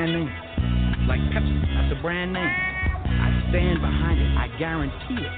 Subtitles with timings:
[0.00, 0.32] Brand name.
[1.08, 2.42] Like Pepsi, that's a brand name.
[3.20, 4.32] I stand behind it.
[4.32, 5.32] I guarantee it.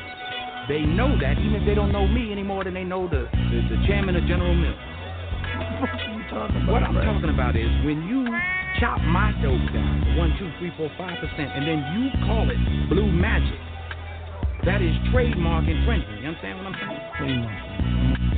[0.68, 3.26] They know that even if they don't know me any more than they know the,
[3.32, 4.78] the, the chairman of General Mills.
[6.70, 8.22] What I'm talking about is when you
[8.78, 12.88] chop my dope down one, two, three, four, five percent, and then you call it
[12.88, 13.58] blue magic.
[14.64, 16.22] That is trademark infringement.
[16.22, 16.78] You understand what I'm
[17.18, 18.31] saying?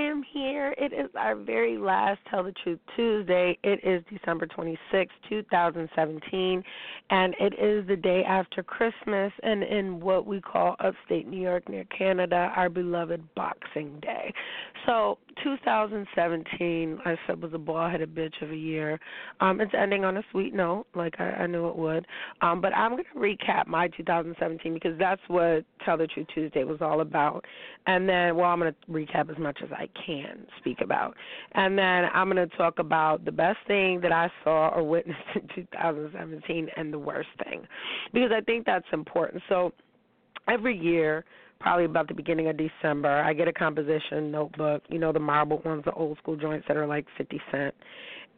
[0.00, 0.74] Am here.
[0.78, 3.58] It is our very last Tell the Truth Tuesday.
[3.62, 6.62] It is December 26, 2017,
[7.10, 11.68] and it is the day after Christmas and in what we call upstate New York
[11.68, 14.32] near Canada, our beloved Boxing Day.
[14.86, 18.98] So, 2017, I said, was a ball headed bitch of a year.
[19.40, 22.06] Um, it's ending on a sweet note, like I, I knew it would.
[22.40, 26.64] Um, but I'm going to recap my 2017 because that's what Tell the Truth Tuesday
[26.64, 27.44] was all about.
[27.86, 31.16] And then, well, I'm going to recap as much as I can speak about.
[31.52, 35.18] And then I'm going to talk about the best thing that I saw or witnessed
[35.34, 37.66] in 2017 and the worst thing
[38.12, 39.42] because I think that's important.
[39.48, 39.72] So
[40.48, 41.24] every year,
[41.60, 45.60] probably about the beginning of December, I get a composition notebook, you know, the marble
[45.64, 47.74] ones, the old school joints that are like 50 cent.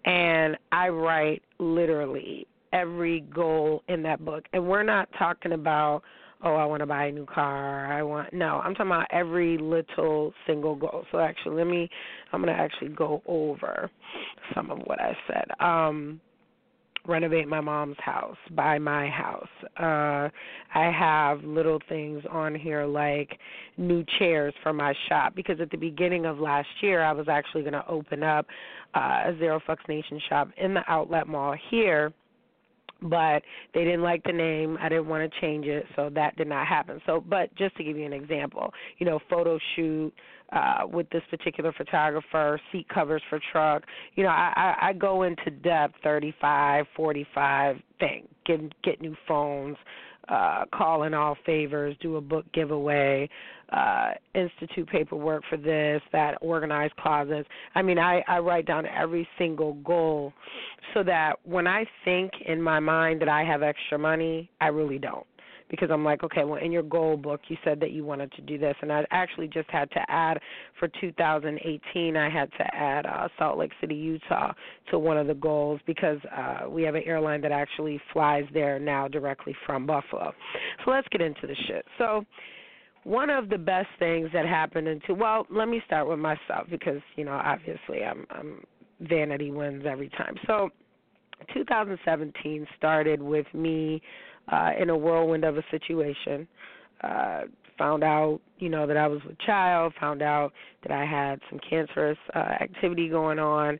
[0.04, 4.44] And I write literally every goal in that book.
[4.52, 6.02] And we're not talking about
[6.44, 7.92] oh, I want to buy a new car.
[7.92, 11.04] I want no, I'm talking about every little single goal.
[11.12, 11.88] So actually, let me
[12.32, 13.90] I'm going to actually go over
[14.54, 15.64] some of what I said.
[15.64, 16.20] Um
[17.06, 19.48] renovate my mom's house, buy my house.
[19.76, 20.28] Uh
[20.74, 23.38] I have little things on here like
[23.76, 27.62] new chairs for my shop because at the beginning of last year I was actually
[27.62, 28.46] going to open up
[28.94, 32.12] uh, a Zero Fucks Nation shop in the outlet mall here
[33.02, 33.42] but
[33.74, 34.78] they didn't like the name.
[34.80, 37.00] I didn't want to change it, so that did not happen.
[37.06, 40.12] So, but just to give you an example, you know, photo shoot
[40.52, 43.84] uh with this particular photographer, seat covers for truck.
[44.14, 48.28] You know, I I, I go into depth, 35, 45 thing.
[48.44, 49.76] Get get new phones,
[50.28, 53.28] uh call in all favors, do a book giveaway,
[53.72, 57.48] uh institute paperwork for this, that organize closets.
[57.74, 60.32] I mean, I I write down every single goal
[60.94, 64.98] so that when I think in my mind that I have extra money, I really
[64.98, 65.26] don't.
[65.72, 68.42] Because I'm like, okay, well, in your goal book, you said that you wanted to
[68.42, 70.38] do this, and I actually just had to add
[70.78, 72.16] for 2018.
[72.16, 74.52] I had to add uh, Salt Lake City, Utah,
[74.90, 78.78] to one of the goals because uh, we have an airline that actually flies there
[78.78, 80.32] now directly from Buffalo.
[80.84, 81.86] So let's get into the shit.
[81.96, 82.26] So
[83.04, 87.00] one of the best things that happened into well, let me start with myself because
[87.16, 88.62] you know obviously I'm I'm
[89.00, 90.36] vanity wins every time.
[90.46, 90.70] So
[91.52, 94.00] 2017 started with me
[94.48, 96.46] uh, in a whirlwind of a situation.
[97.02, 97.42] Uh,
[97.78, 99.92] found out, you know, that I was with child.
[100.00, 103.78] Found out that I had some cancerous uh, activity going on,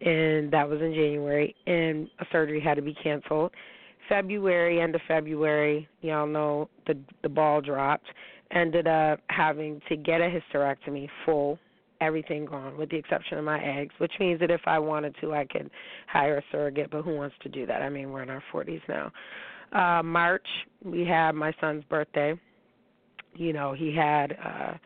[0.00, 1.54] and that was in January.
[1.66, 3.52] And a surgery had to be canceled.
[4.08, 8.06] February, end of February, y'all know the the ball dropped.
[8.52, 11.58] Ended up having to get a hysterectomy full
[12.00, 15.32] everything gone with the exception of my eggs, which means that if I wanted to,
[15.32, 15.70] I could
[16.06, 16.90] hire a surrogate.
[16.90, 17.82] But who wants to do that?
[17.82, 19.12] I mean, we're in our 40s now.
[19.72, 20.46] Uh, March,
[20.84, 22.34] we had my son's birthday.
[23.34, 24.80] You know, he had a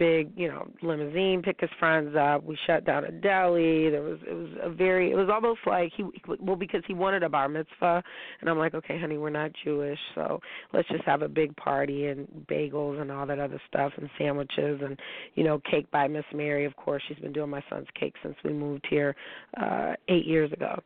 [0.00, 2.42] big, you know, limousine pick his friends up.
[2.42, 3.90] We shut down a deli.
[3.90, 6.04] There was it was a very it was almost like he
[6.40, 8.02] well because he wanted a bar mitzvah,
[8.40, 10.40] and I'm like, okay, honey, we're not Jewish, so
[10.72, 14.80] let's just have a big party and bagels and all that other stuff and sandwiches
[14.82, 14.98] and
[15.34, 16.64] you know, cake by Miss Mary.
[16.64, 19.14] Of course, she's been doing my son's cake since we moved here
[19.58, 20.80] uh eight years ago.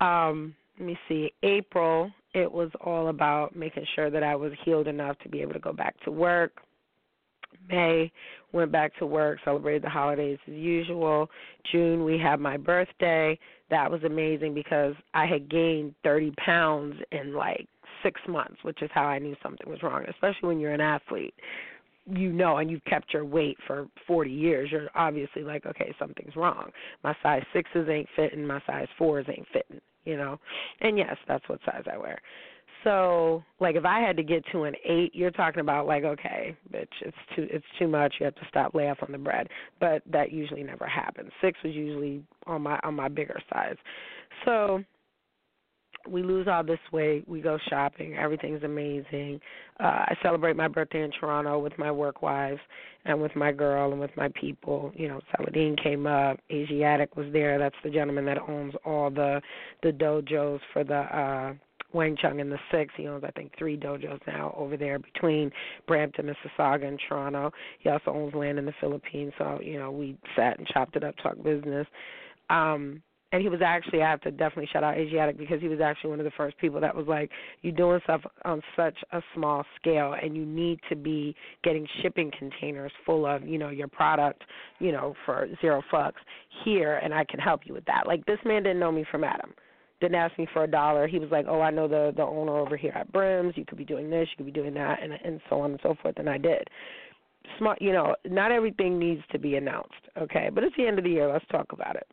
[0.00, 4.88] Um let me see, April, it was all about making sure that I was healed
[4.88, 6.52] enough to be able to go back to work.
[7.68, 8.10] May,
[8.52, 11.28] went back to work, celebrated the holidays as usual.
[11.70, 13.38] June, we had my birthday.
[13.70, 17.68] That was amazing because I had gained 30 pounds in like
[18.02, 21.34] six months, which is how I knew something was wrong, especially when you're an athlete.
[22.06, 26.34] you know and you've kept your weight for 40 years you're obviously like okay something's
[26.34, 26.70] wrong
[27.04, 30.38] my size 6s ain't fitting my size 4s ain't fitting you know?
[30.80, 32.20] And yes that's what size I wear.
[32.84, 36.56] So like if I had to get to an 8 you're talking about like okay
[36.72, 38.14] bitch it's too it's too much.
[38.18, 39.48] You have to stop lay off on the bread.
[39.80, 41.30] But that usually never happens.
[41.40, 43.76] 6 was usually on my on my bigger size.
[44.44, 44.82] So
[46.08, 47.28] we lose all this weight.
[47.28, 48.16] We go shopping.
[48.16, 49.40] Everything's amazing.
[49.80, 52.60] Uh, I celebrate my birthday in Toronto with my work wives
[53.04, 54.92] and with my girl and with my people.
[54.94, 56.38] You know, Saladin came up.
[56.50, 57.58] Asiatic was there.
[57.58, 59.40] That's the gentleman that owns all the
[59.82, 61.54] the dojos for the uh
[61.92, 62.92] Wing Chun and the Six.
[62.96, 65.50] He owns, I think, three dojos now over there between
[65.86, 67.52] Brampton, Mississauga, and Toronto.
[67.80, 69.32] He also owns land in the Philippines.
[69.38, 71.86] So, you know, we sat and chopped it up, talked business.
[72.50, 73.02] Um,
[73.32, 76.10] and he was actually I have to definitely shout out Asiatic because he was actually
[76.10, 77.30] one of the first people that was like,
[77.62, 81.34] You're doing stuff on such a small scale and you need to be
[81.64, 84.44] getting shipping containers full of, you know, your product,
[84.78, 86.12] you know, for zero fucks
[86.64, 88.06] here and I can help you with that.
[88.06, 89.54] Like this man didn't know me from Adam.
[90.00, 91.06] Didn't ask me for a dollar.
[91.06, 93.78] He was like, Oh, I know the the owner over here at Brims, you could
[93.78, 96.16] be doing this, you could be doing that and and so on and so forth.
[96.18, 96.68] And I did.
[97.58, 100.50] Smart you know not everything needs to be announced okay?
[100.52, 101.32] But it's the end of the year.
[101.32, 102.06] Let's talk about it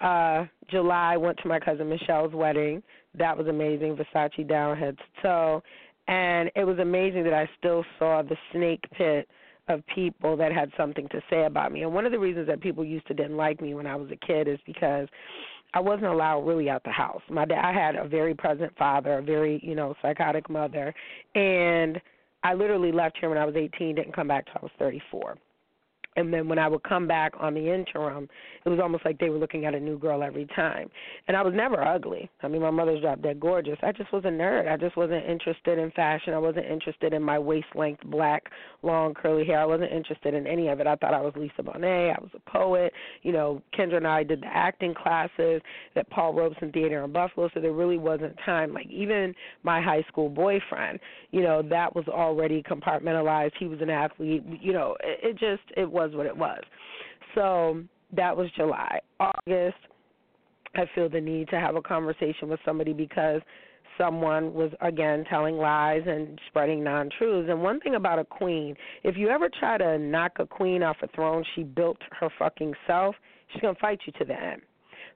[0.00, 2.82] uh July went to my cousin Michelle's wedding.
[3.16, 3.96] That was amazing.
[3.96, 5.62] Versace down head to toe.
[6.08, 9.28] And it was amazing that I still saw the snake pit
[9.68, 11.82] of people that had something to say about me.
[11.82, 14.08] And one of the reasons that people used to didn't like me when I was
[14.12, 15.08] a kid is because
[15.74, 17.22] I wasn't allowed really out the house.
[17.28, 20.94] My dad I had a very present father, a very, you know, psychotic mother,
[21.34, 22.00] and
[22.44, 25.36] I literally left here when I was 18, didn't come back till I was 34
[26.16, 28.28] and then when I would come back on the interim,
[28.64, 30.90] it was almost like they were looking at a new girl every time.
[31.28, 32.28] And I was never ugly.
[32.42, 33.78] I mean, my mother's drop dead gorgeous.
[33.82, 34.70] I just was a nerd.
[34.70, 36.34] I just wasn't interested in fashion.
[36.34, 38.44] I wasn't interested in my waist length black
[38.82, 39.60] long curly hair.
[39.60, 40.86] I wasn't interested in any of it.
[40.86, 42.16] I thought I was Lisa Bonet.
[42.16, 42.92] I was a poet.
[43.22, 45.60] You know, Kendra and I did the acting classes
[45.94, 48.72] at Paul Robeson Theater in Buffalo, so there really wasn't time.
[48.72, 50.98] Like even my high school boyfriend,
[51.30, 53.52] you know, that was already compartmentalized.
[53.58, 54.44] He was an athlete.
[54.60, 56.60] You know, it, it just it was what it was.
[57.34, 57.82] So
[58.14, 58.98] that was July.
[59.20, 59.76] August,
[60.74, 63.40] I feel the need to have a conversation with somebody because
[63.98, 67.48] someone was again telling lies and spreading non truths.
[67.50, 68.74] And one thing about a queen,
[69.04, 72.74] if you ever try to knock a queen off a throne she built her fucking
[72.86, 73.14] self,
[73.52, 74.62] she's gonna fight you to the end.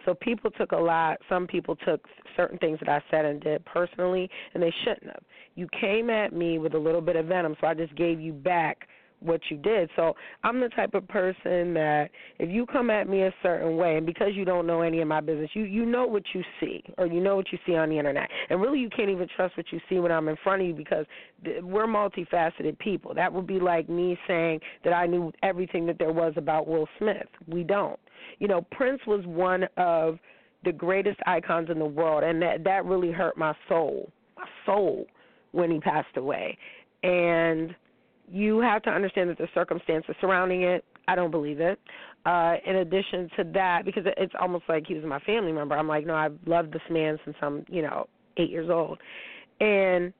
[0.06, 1.18] So people took a lot.
[1.28, 2.04] Some people took
[2.36, 5.22] certain things that I said and did personally, and they shouldn't have.
[5.56, 8.32] You came at me with a little bit of venom, so I just gave you
[8.32, 8.88] back
[9.20, 9.90] what you did.
[9.96, 13.96] So I'm the type of person that if you come at me a certain way,
[13.96, 16.82] and because you don't know any of my business, you you know what you see,
[16.98, 19.56] or you know what you see on the internet, and really you can't even trust
[19.56, 21.06] what you see when I'm in front of you because
[21.62, 23.14] we're multifaceted people.
[23.14, 26.88] That would be like me saying that I knew everything that there was about Will
[26.98, 27.28] Smith.
[27.46, 27.98] We don't.
[28.38, 30.18] You know, Prince was one of
[30.64, 35.06] the greatest icons in the world, and that that really hurt my soul, my soul,
[35.52, 36.56] when he passed away,
[37.02, 37.74] and
[38.30, 41.78] you have to understand that the circumstances surrounding it, I don't believe it.
[42.26, 45.88] Uh, in addition to that, because it's almost like he was my family member, I'm
[45.88, 48.06] like, no, I've loved this man since I'm, you know,
[48.36, 48.98] eight years old.
[49.60, 50.12] And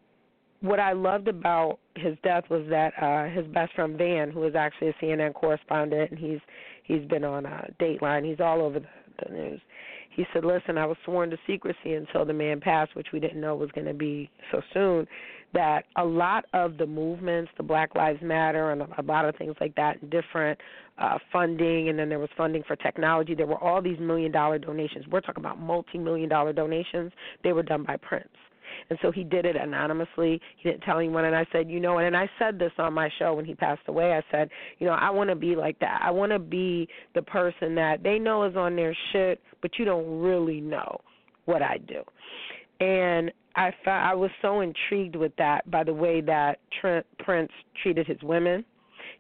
[0.61, 4.55] what I loved about his death was that uh his best friend Van, who is
[4.55, 6.41] actually a CNN correspondent, and he's
[6.85, 8.87] he's been on uh, Dateline, he's all over the,
[9.25, 9.61] the news.
[10.11, 13.41] He said, "Listen, I was sworn to secrecy until the man passed, which we didn't
[13.41, 15.07] know was going to be so soon."
[15.53, 19.55] That a lot of the movements, the Black Lives Matter and a lot of things
[19.61, 20.59] like that, and different
[20.99, 23.35] uh, funding, and then there was funding for technology.
[23.35, 25.07] There were all these million dollar donations.
[25.11, 27.13] We're talking about multi million dollar donations.
[27.43, 28.29] They were done by Prince.
[28.89, 30.41] And so he did it anonymously.
[30.59, 31.25] He didn't tell anyone.
[31.25, 33.83] And I said, you know, and I said this on my show when he passed
[33.89, 34.13] away.
[34.13, 36.01] I said, you know, I want to be like that.
[36.03, 39.85] I want to be the person that they know is on their shit, but you
[39.85, 41.01] don't really know
[41.45, 42.03] what I do.
[42.81, 47.51] And I found, I was so intrigued with that by the way that Trent, Prince
[47.83, 48.65] treated his women.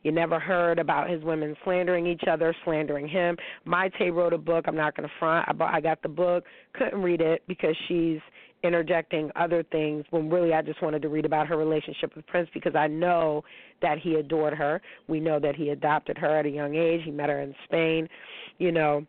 [0.02, 3.36] You never heard about his women slandering each other, slandering him.
[3.66, 4.64] Mayte wrote a book.
[4.66, 5.46] I'm not going to front.
[5.48, 6.44] I, bought, I got the book.
[6.72, 8.18] Couldn't read it because she's
[8.62, 12.48] interjecting other things when really I just wanted to read about her relationship with Prince
[12.54, 13.42] because I know
[13.82, 14.80] that he adored her.
[15.08, 17.00] We know that he adopted her at a young age.
[17.04, 18.08] He met her in Spain,
[18.58, 19.06] you know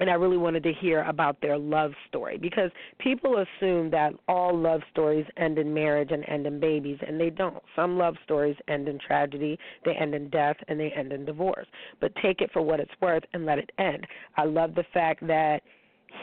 [0.00, 4.56] and I really wanted to hear about their love story because people assume that all
[4.56, 7.62] love stories end in marriage and end in babies, and they don't.
[7.76, 11.66] Some love stories end in tragedy, they end in death, and they end in divorce.
[12.00, 14.06] But take it for what it's worth and let it end.
[14.36, 15.62] I love the fact that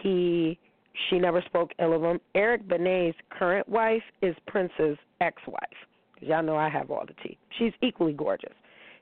[0.01, 0.59] he
[1.09, 2.19] she never spoke ill of him.
[2.33, 5.61] Eric Benet's current wife is Prince's ex-wife.
[6.21, 7.37] y'all know I have all the tea.
[7.59, 8.53] She's equally gorgeous.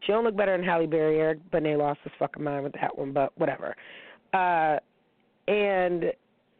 [0.01, 1.19] She don't look better than Halle Berry.
[1.19, 3.75] Eric Benet lost his fucking mind with that one, but whatever.
[4.35, 4.77] Uh,
[5.47, 6.05] and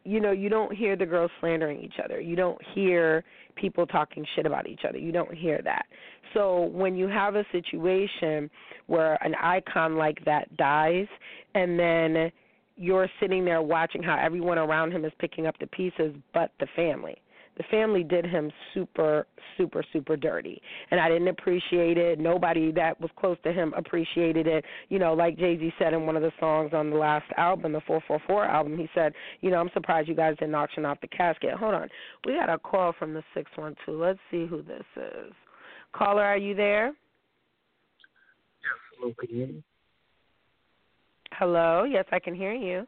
[0.05, 2.21] you know, you don't hear the girls slandering each other.
[2.21, 3.23] You don't hear
[3.55, 4.99] people talking shit about each other.
[4.99, 5.87] You don't hear that.
[6.33, 8.49] So when you have a situation
[8.85, 11.07] where an icon like that dies
[11.55, 12.31] and then
[12.77, 16.67] you're sitting there watching how everyone around him is picking up the pieces but the
[16.75, 17.15] family
[17.57, 20.61] the family did him super super super dirty.
[20.91, 22.19] And i didn't appreciate it.
[22.19, 24.65] Nobody that was close to him appreciated it.
[24.89, 27.81] You know like jay-z said in one of the songs on the last album the
[27.81, 31.53] 444 album he said you know i'm surprised you guys didn't auction off the casket.
[31.53, 31.89] Hold on.
[32.25, 35.33] We got a call from the 612 let's see who this is.
[35.93, 36.87] Caller are you there?
[36.87, 36.95] Yes
[38.99, 39.63] hello can you hear me?
[41.31, 41.83] Hello?
[41.83, 42.85] Yes i can hear you.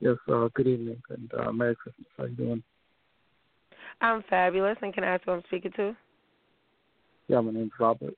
[0.00, 2.06] Yes uh good evening and uh merry christmas.
[2.16, 2.62] How you doing
[4.00, 5.96] I'm fabulous, and can I ask who I'm speaking to?
[7.28, 8.14] Yeah, my name's Robert.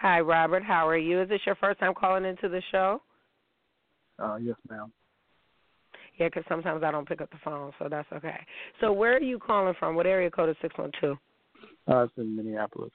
[0.00, 0.62] Hi, Robert.
[0.62, 1.22] How are you?
[1.22, 3.00] Is this your first time calling into the show?
[4.18, 4.92] Uh, yes, ma'am.
[6.16, 8.44] Yeah, 'cause sometimes I don't pick up the phone, so that's okay.
[8.80, 9.94] So where are you calling from?
[9.94, 11.18] What area code is 612?
[11.88, 12.92] Uh, it's in Minneapolis.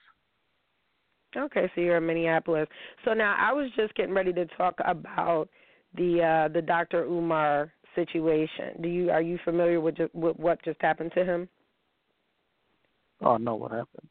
[1.36, 2.68] Okay, so you're in Minneapolis.
[3.06, 5.50] So now I was just getting ready to talk about
[5.94, 7.06] the uh the Dr.
[7.06, 8.82] Umar situation.
[8.82, 11.50] Do you are you familiar with, just, with what just happened to him?
[13.22, 14.08] Oh no, what happened?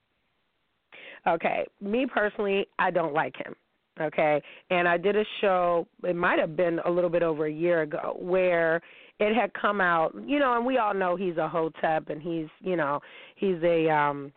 [1.27, 3.55] Okay, me personally, I don't like him.
[4.01, 5.87] Okay, and I did a show.
[6.05, 8.81] It might have been a little bit over a year ago where
[9.19, 10.15] it had come out.
[10.27, 13.01] You know, and we all know he's a hotep, and he's you know
[13.37, 14.33] he's a um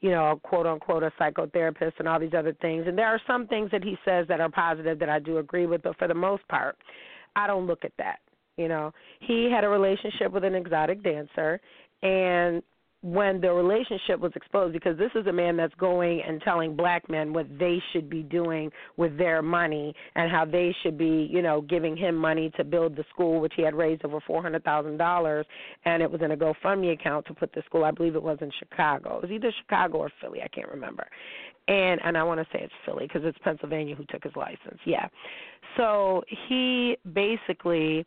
[0.00, 2.84] you know, quote unquote, a psychotherapist and all these other things.
[2.86, 5.66] And there are some things that he says that are positive that I do agree
[5.66, 6.76] with, but for the most part,
[7.34, 8.18] I don't look at that.
[8.58, 11.60] You know, he had a relationship with an exotic dancer,
[12.02, 12.62] and
[13.02, 17.08] when the relationship was exposed, because this is a man that's going and telling black
[17.08, 21.40] men what they should be doing with their money and how they should be, you
[21.40, 24.64] know, giving him money to build the school, which he had raised over four hundred
[24.64, 25.46] thousand dollars,
[25.84, 27.84] and it was in a GoFundMe account to put the school.
[27.84, 29.18] I believe it was in Chicago.
[29.18, 30.40] It was either Chicago or Philly.
[30.42, 31.06] I can't remember.
[31.68, 34.80] And and I want to say it's Philly because it's Pennsylvania who took his license.
[34.84, 35.06] Yeah.
[35.76, 38.04] So he basically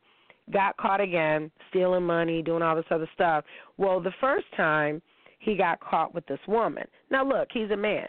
[0.51, 3.43] got caught again stealing money, doing all this other stuff.
[3.77, 5.01] Well, the first time
[5.39, 6.85] he got caught with this woman.
[7.09, 8.07] Now look, he's a man.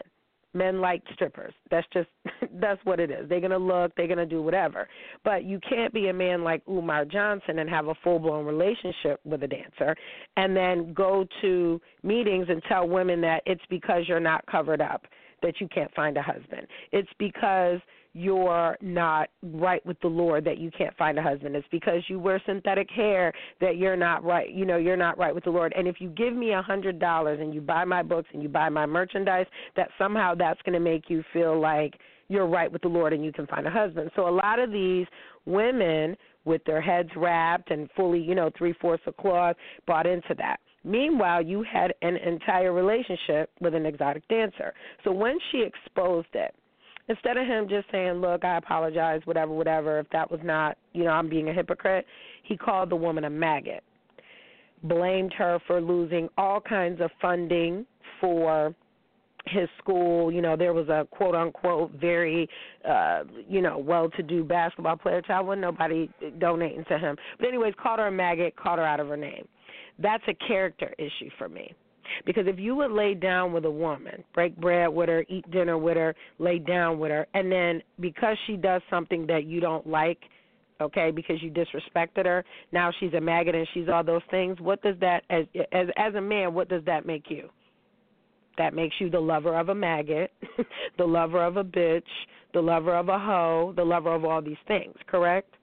[0.55, 1.53] Men like strippers.
[1.71, 2.09] That's just
[2.61, 3.27] that's what it is.
[3.27, 4.87] They're gonna look, they're gonna do whatever.
[5.23, 9.19] But you can't be a man like Umar Johnson and have a full blown relationship
[9.25, 9.95] with a dancer
[10.37, 15.07] and then go to meetings and tell women that it's because you're not covered up
[15.41, 16.67] that you can't find a husband.
[16.91, 17.79] It's because
[18.13, 21.55] you're not right with the Lord that you can't find a husband.
[21.55, 24.51] It's because you wear synthetic hair that you're not right.
[24.51, 25.73] You know, you're not right with the Lord.
[25.75, 28.49] And if you give me a hundred dollars and you buy my books and you
[28.49, 31.95] buy my merchandise, that somehow that's going to make you feel like
[32.27, 34.11] you're right with the Lord and you can find a husband.
[34.15, 35.07] So a lot of these
[35.45, 36.15] women
[36.45, 39.55] with their heads wrapped and fully, you know, three fourths of cloth
[39.87, 40.59] bought into that.
[40.83, 44.73] Meanwhile, you had an entire relationship with an exotic dancer.
[45.03, 46.53] So when she exposed it,
[47.09, 51.03] instead of him just saying, "Look, I apologize, whatever, whatever," if that was not, you
[51.03, 52.05] know, I'm being a hypocrite,
[52.43, 53.83] he called the woman a maggot,
[54.83, 57.85] blamed her for losing all kinds of funding
[58.19, 58.73] for
[59.45, 62.47] his school, you know, there was a quote unquote very
[62.87, 67.15] uh, you know, well to do basketball player child wasn't nobody donating to him.
[67.39, 69.47] But anyways, called her a maggot, called her out of her name.
[69.99, 71.73] That's a character issue for me.
[72.25, 75.77] Because if you would lay down with a woman, break bread with her, eat dinner
[75.77, 79.87] with her, lay down with her, and then because she does something that you don't
[79.87, 80.19] like,
[80.81, 84.59] okay, because you disrespected her, now she's a maggot and she's all those things.
[84.59, 87.49] What does that as as as a man, what does that make you?
[88.57, 90.31] That makes you the lover of a maggot,
[90.97, 92.03] the lover of a bitch,
[92.53, 95.55] the lover of a hoe, the lover of all these things, correct?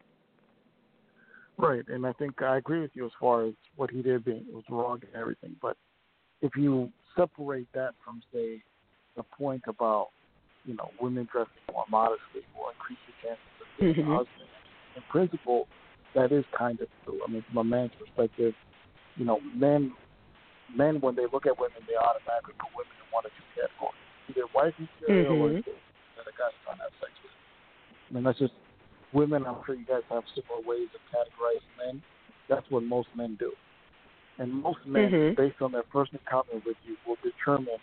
[1.61, 4.47] Right, and I think I agree with you as far as what he did being
[4.50, 5.57] was wrong and everything.
[5.61, 5.76] But
[6.42, 8.62] if you separate that from say
[9.16, 10.09] the point about
[10.64, 14.12] you know women dressing more modestly will increase the chances of mm-hmm.
[14.12, 14.50] a husband,
[14.97, 15.66] in principle,
[16.14, 17.20] that is kind of true.
[17.26, 18.54] I mean, from a man's perspective,
[19.16, 19.92] you know, men
[20.75, 24.00] men when they look at women, they automatically put women in one of two categories:
[24.30, 25.59] either wife material mm-hmm.
[25.59, 25.76] or
[26.16, 27.35] that a guy's trying to have sex with.
[27.35, 28.54] I mean, that's just
[29.12, 32.02] women, I'm sure you guys have similar ways of categorizing men.
[32.49, 33.52] That's what most men do.
[34.40, 35.37] And most men, mm-hmm.
[35.37, 37.76] based on their first encounter with you, will determine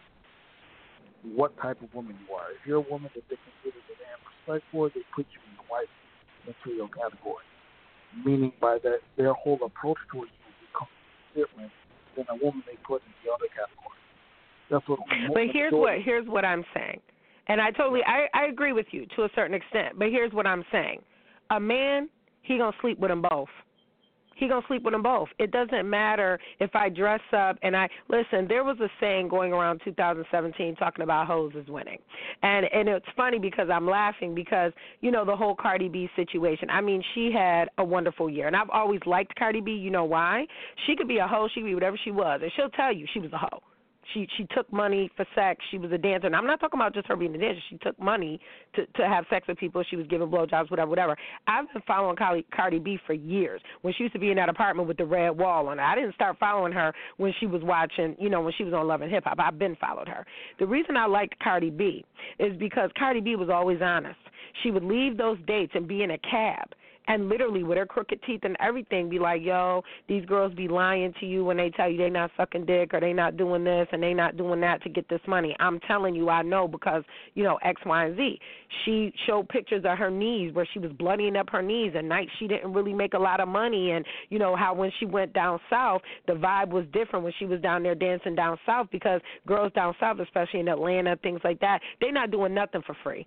[1.21, 2.49] what type of woman you are.
[2.49, 5.39] If you're a woman that they consider that they have respect for, they put you
[5.45, 5.85] in the wife
[6.49, 7.45] material category.
[8.25, 10.89] Meaning by that, their whole approach towards you will become
[11.37, 11.71] different
[12.17, 14.01] than a woman they put in the other category.
[14.73, 14.97] That's what.
[15.37, 16.99] But here's what here's what I'm saying,
[17.47, 19.99] and I totally I I agree with you to a certain extent.
[19.99, 21.05] But here's what I'm saying:
[21.51, 22.09] a man
[22.41, 23.49] he gonna sleep with them both
[24.37, 25.29] he gonna sleep with them both.
[25.39, 28.47] It doesn't matter if I dress up and I listen.
[28.47, 31.99] There was a saying going around 2017 talking about hoes is winning,
[32.43, 36.69] and and it's funny because I'm laughing because you know the whole Cardi B situation.
[36.69, 39.71] I mean, she had a wonderful year, and I've always liked Cardi B.
[39.71, 40.45] You know why?
[40.85, 43.05] She could be a hoe, she could be whatever she was, and she'll tell you
[43.13, 43.61] she was a hoe.
[44.13, 45.63] She she took money for sex.
[45.71, 47.61] She was a dancer, and I'm not talking about just her being a dancer.
[47.69, 48.39] She took money
[48.75, 49.83] to to have sex with people.
[49.89, 51.17] She was giving blowjobs, whatever, whatever.
[51.47, 53.61] I've been following Cardi, Cardi B for years.
[53.81, 55.95] When she used to be in that apartment with the red wall on it, I
[55.95, 59.01] didn't start following her when she was watching, you know, when she was on Love
[59.01, 59.39] and Hip Hop.
[59.39, 60.25] I've been followed her.
[60.59, 62.05] The reason I liked Cardi B
[62.39, 64.19] is because Cardi B was always honest.
[64.63, 66.69] She would leave those dates and be in a cab
[67.07, 71.13] and literally with her crooked teeth and everything be like, yo, these girls be lying
[71.19, 73.87] to you when they tell you they not sucking dick or they not doing this
[73.91, 75.55] and they not doing that to get this money.
[75.59, 78.39] I'm telling you, I know because, you know, X, Y, and Z.
[78.83, 82.27] She showed pictures of her knees where she was bloodying up her knees and night
[82.39, 85.33] she didn't really make a lot of money and, you know, how when she went
[85.33, 89.21] down south, the vibe was different when she was down there dancing down south because
[89.47, 93.25] girls down south, especially in Atlanta, things like that, they not doing nothing for free.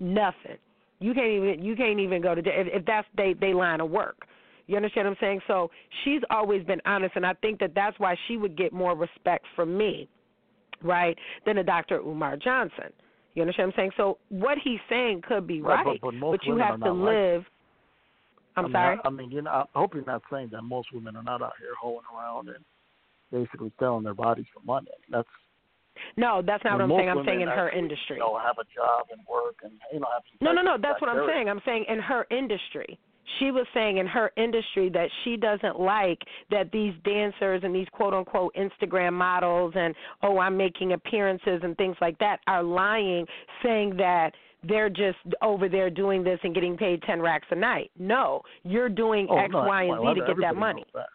[0.00, 0.58] Nothing
[1.00, 3.90] you can't even you can't even go to if, if that's they they line of
[3.90, 4.26] work.
[4.66, 5.40] You understand what I'm saying?
[5.46, 5.70] So
[6.04, 9.46] she's always been honest, and I think that that's why she would get more respect
[9.56, 10.08] from me,
[10.82, 12.00] right, than a Dr.
[12.00, 12.92] Umar Johnson.
[13.34, 13.90] You understand what I'm saying?
[13.96, 17.42] So what he's saying could be right, right but, but, but, you have to live.
[17.42, 17.46] Like
[18.56, 18.98] I'm I mean, sorry.
[19.04, 21.40] I, I mean, you know, I hope you're not saying that most women are not
[21.40, 22.64] out here hoeing around and
[23.32, 24.88] basically selling their bodies for money.
[25.10, 25.28] That's
[26.16, 27.08] no, that's not I what I'm saying.
[27.10, 28.16] I'm saying in her industry.
[28.16, 30.22] You know, have a job and work and you know have.
[30.40, 30.76] No, no, no.
[30.80, 31.48] That's what I'm saying.
[31.48, 32.98] I'm saying in her industry.
[33.38, 36.18] She was saying in her industry that she doesn't like
[36.50, 41.76] that these dancers and these quote unquote Instagram models and oh I'm making appearances and
[41.76, 43.26] things like that are lying,
[43.62, 44.30] saying that
[44.66, 47.90] they're just over there doing this and getting paid ten racks a night.
[47.98, 50.84] No, you're doing Oh, X, no, Y, and well, Z to get that money.
[50.94, 51.06] that.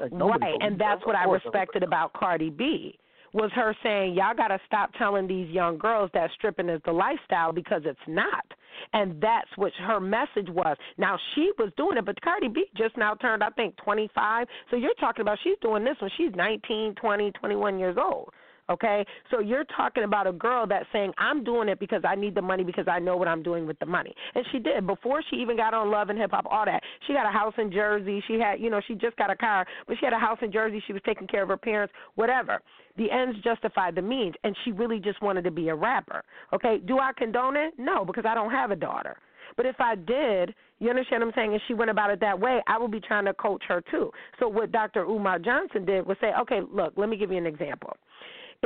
[0.00, 1.06] Like, Right, and that's that.
[1.06, 2.98] what I respected about Cardi B
[3.32, 7.52] was her saying, Y'all gotta stop telling these young girls that stripping is the lifestyle
[7.52, 8.44] because it's not.
[8.92, 10.76] And that's what her message was.
[10.98, 14.46] Now she was doing it, but Cardi B just now turned I think twenty five.
[14.70, 18.30] So you're talking about she's doing this when she's nineteen, twenty, twenty one years old.
[18.70, 19.04] Okay?
[19.30, 22.42] So you're talking about a girl that's saying, I'm doing it because I need the
[22.42, 24.14] money because I know what I'm doing with the money.
[24.34, 24.86] And she did.
[24.86, 26.82] Before she even got on Love and Hip Hop, all that.
[27.06, 28.22] She got a house in Jersey.
[28.26, 30.52] She had, you know, she just got a car, but she had a house in
[30.52, 30.82] Jersey.
[30.86, 32.60] She was taking care of her parents, whatever.
[32.96, 34.34] The ends justify the means.
[34.44, 36.22] And she really just wanted to be a rapper.
[36.52, 36.78] Okay?
[36.84, 37.74] Do I condone it?
[37.78, 39.16] No, because I don't have a daughter.
[39.56, 42.38] But if I did, you understand what I'm saying, and she went about it that
[42.38, 44.10] way, I would be trying to coach her too.
[44.38, 45.04] So what Dr.
[45.04, 47.96] Umar Johnson did was say, okay, look, let me give you an example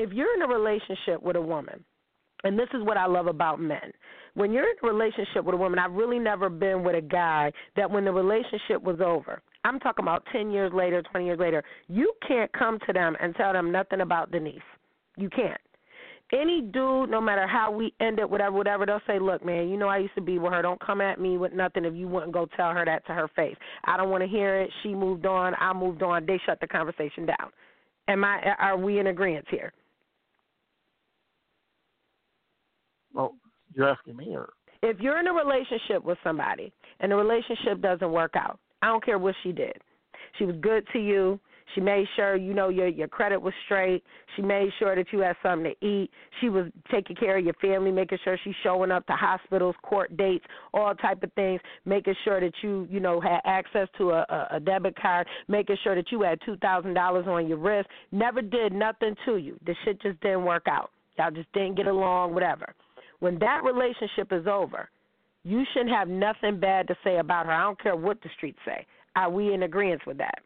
[0.01, 1.85] if you're in a relationship with a woman,
[2.43, 3.93] and this is what I love about men.
[4.35, 7.53] When you're in a relationship with a woman, I've really never been with a guy
[7.77, 11.63] that when the relationship was over, I'm talking about 10 years later, 20 years later,
[11.89, 14.61] you can't come to them and tell them nothing about Denise.
[15.17, 15.61] You can't.
[16.33, 19.77] Any dude, no matter how we end it, whatever, whatever, they'll say, "Look, man, you
[19.77, 20.63] know I used to be with her.
[20.63, 23.27] Don't come at me with nothing if you wouldn't go tell her that to her
[23.35, 23.57] face.
[23.85, 24.71] I don't want to hear it.
[24.83, 25.57] She moved on.
[25.59, 26.25] I moved on.
[26.27, 27.51] They shut the conversation down.
[28.07, 28.55] Am I?
[28.61, 29.73] Are we in agreement here?
[33.15, 33.35] Well,
[33.75, 34.51] you're asking me, or
[34.83, 39.05] if you're in a relationship with somebody and the relationship doesn't work out, I don't
[39.05, 39.77] care what she did.
[40.39, 41.41] She was good to you.
[41.75, 44.03] She made sure you know your your credit was straight.
[44.35, 46.11] She made sure that you had something to eat.
[46.41, 50.17] She was taking care of your family, making sure she's showing up to hospitals, court
[50.17, 50.45] dates,
[50.75, 54.49] all type of things, making sure that you you know had access to a, a,
[54.57, 57.89] a debit card, making sure that you had two thousand dollars on your wrist.
[58.11, 59.57] Never did nothing to you.
[59.65, 60.91] The shit just didn't work out.
[61.19, 62.75] Y'all just didn't get along, whatever.
[63.21, 64.89] When that relationship is over,
[65.45, 67.53] you shouldn't have nothing bad to say about her.
[67.53, 68.87] I don't care what the streets say.
[69.17, 70.41] Are we in agreement with that?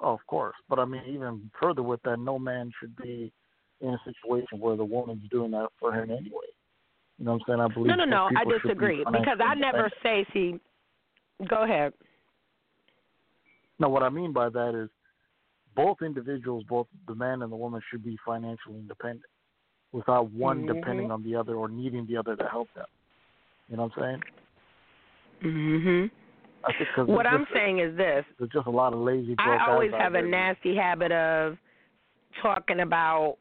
[0.00, 0.54] oh, of course.
[0.68, 3.32] But I mean, even further with that, no man should be
[3.80, 6.46] in a situation where the woman's doing that for him anyway.
[7.18, 7.60] You know what I'm saying?
[7.60, 7.88] I believe.
[7.88, 8.28] No, no, no.
[8.36, 10.26] I should be disagree because I never say.
[10.32, 10.60] See,
[11.48, 11.92] go ahead.
[13.80, 14.88] No, what I mean by that is
[15.76, 19.24] both individuals, both the man and the woman, should be financially independent
[19.92, 20.74] without one Mhm.
[20.74, 22.86] depending on the other or needing the other to help them.
[23.68, 24.22] You know what I'm saying?
[25.42, 26.10] Mhm.
[26.64, 29.34] I think cause What I'm just, saying is this: there's just a lot of lazy.
[29.38, 31.56] I always have a nasty habit of
[32.42, 33.38] talking about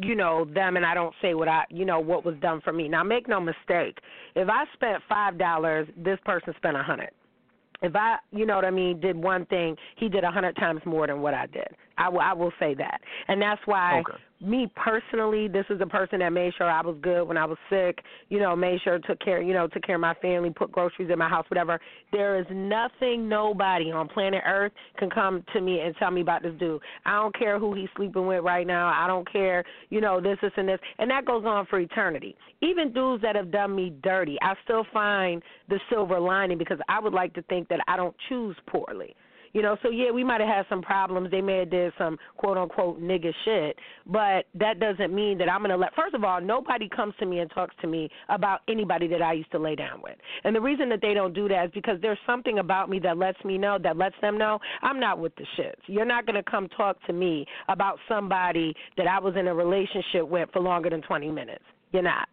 [0.00, 2.72] you know them and I don't say what I you know what was done for
[2.72, 2.88] me.
[2.88, 3.98] Now make no mistake.
[4.36, 7.10] If I spent five dollars, this person spent a hundred.
[7.82, 10.80] If I you know what I mean, did one thing, he did a hundred times
[10.86, 11.66] more than what I did.
[11.98, 14.18] I will I will say that, and that's why Okay.
[14.40, 17.58] me personally, this is a person that made sure I was good when I was
[17.70, 18.00] sick.
[18.28, 21.10] You know, made sure took care, you know, took care of my family, put groceries
[21.10, 21.80] in my house, whatever.
[22.10, 26.42] There is nothing, nobody on planet Earth can come to me and tell me about
[26.42, 26.80] this dude.
[27.06, 28.88] I don't care who he's sleeping with right now.
[28.88, 32.36] I don't care, you know, this, this, and this, and that goes on for eternity.
[32.60, 37.00] Even dudes that have done me dirty, I still find the silver lining because I
[37.00, 39.14] would like to think that I don't choose poorly.
[39.52, 41.30] You know, so yeah, we might have had some problems.
[41.30, 45.60] They may have did some quote unquote nigga shit, but that doesn't mean that I'm
[45.60, 45.94] gonna let.
[45.94, 49.34] First of all, nobody comes to me and talks to me about anybody that I
[49.34, 52.00] used to lay down with, and the reason that they don't do that is because
[52.00, 55.34] there's something about me that lets me know that lets them know I'm not with
[55.36, 55.80] the shits.
[55.86, 60.26] You're not gonna come talk to me about somebody that I was in a relationship
[60.26, 61.64] with for longer than 20 minutes.
[61.92, 62.28] You're not.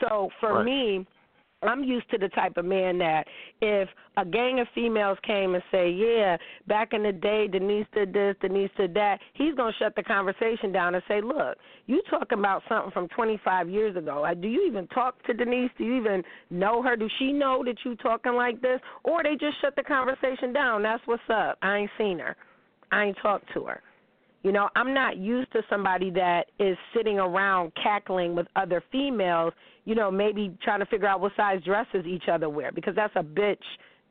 [0.00, 0.64] So for Right.
[0.64, 1.06] me,
[1.62, 3.26] I'm used to the type of man that
[3.60, 8.12] if a gang of females came and say, "Yeah, back in the day, Denise did
[8.12, 12.38] this, Denise did that," he's gonna shut the conversation down and say, "Look, you talking
[12.38, 14.24] about something from 25 years ago?
[14.24, 15.70] Uh, Do you even talk to Denise?
[15.76, 16.96] Do you even know her?
[16.96, 18.80] Do she know that you talking like this?
[19.04, 20.82] Or they just shut the conversation down?
[20.82, 21.58] That's what's up.
[21.60, 22.36] I ain't seen her.
[22.90, 23.82] I ain't talked to her."
[24.42, 29.52] You know, I'm not used to somebody that is sitting around cackling with other females,
[29.84, 33.14] you know, maybe trying to figure out what size dresses each other wear because that's
[33.16, 33.58] a bitch.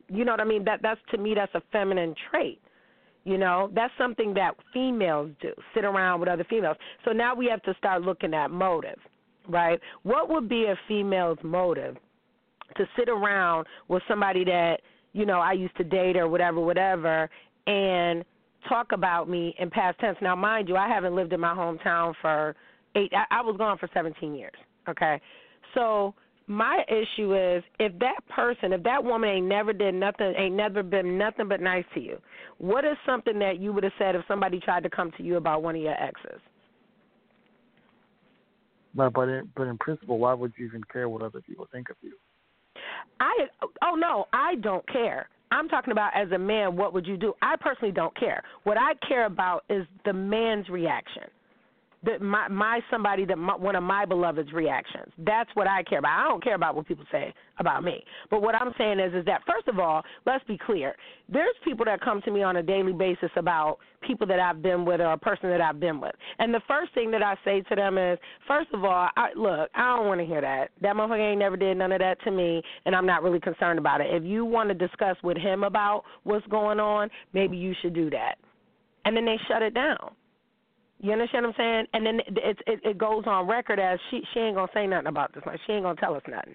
[0.08, 0.64] You know what I mean?
[0.64, 2.60] That that's to me that's a feminine trait.
[3.24, 6.76] You know, that's something that females do, sit around with other females.
[7.04, 8.98] So now we have to start looking at motive,
[9.48, 9.78] right?
[10.04, 11.96] What would be a female's motive
[12.76, 14.80] to sit around with somebody that,
[15.12, 17.28] you know, I used to date or whatever, whatever,
[17.66, 18.24] and
[18.68, 20.18] talk about me in past tense.
[20.20, 22.54] Now, mind you, I haven't lived in my hometown for
[22.96, 23.12] eight.
[23.14, 24.52] I, I was gone for 17 years.
[24.88, 25.20] Okay,
[25.74, 26.14] so
[26.46, 30.82] my issue is if that person, if that woman ain't never did nothing, ain't never
[30.82, 32.18] been nothing but nice to you,
[32.58, 35.36] what is something that you would have said if somebody tried to come to you
[35.36, 36.40] about one of your exes?
[38.94, 41.90] But but in, but in principle, why would you even care what other people think
[41.90, 42.14] of you?
[43.20, 43.46] I
[43.84, 45.28] oh no, I don't care.
[45.50, 47.34] I'm talking about as a man, what would you do?
[47.42, 48.42] I personally don't care.
[48.64, 51.24] What I care about is the man's reaction.
[52.02, 55.12] The, my my somebody that my, one of my beloved's reactions.
[55.18, 56.24] That's what I care about.
[56.24, 58.02] I don't care about what people say about me.
[58.30, 60.94] But what I'm saying is is that first of all, let's be clear.
[61.28, 64.84] There's people that come to me on a daily basis about people that I've been
[64.84, 66.14] with or a person that I've been with.
[66.38, 69.68] And the first thing that I say to them is, first of all, I, look,
[69.74, 70.70] I don't want to hear that.
[70.80, 73.78] That motherfucker ain't never did none of that to me, and I'm not really concerned
[73.78, 74.06] about it.
[74.10, 78.08] If you want to discuss with him about what's going on, maybe you should do
[78.10, 78.36] that.
[79.04, 80.12] And then they shut it down.
[81.00, 81.86] You understand what I'm saying?
[81.94, 85.06] And then it it, it goes on record as she she ain't gonna say nothing
[85.06, 85.42] about this.
[85.46, 86.54] Like she ain't gonna tell us nothing.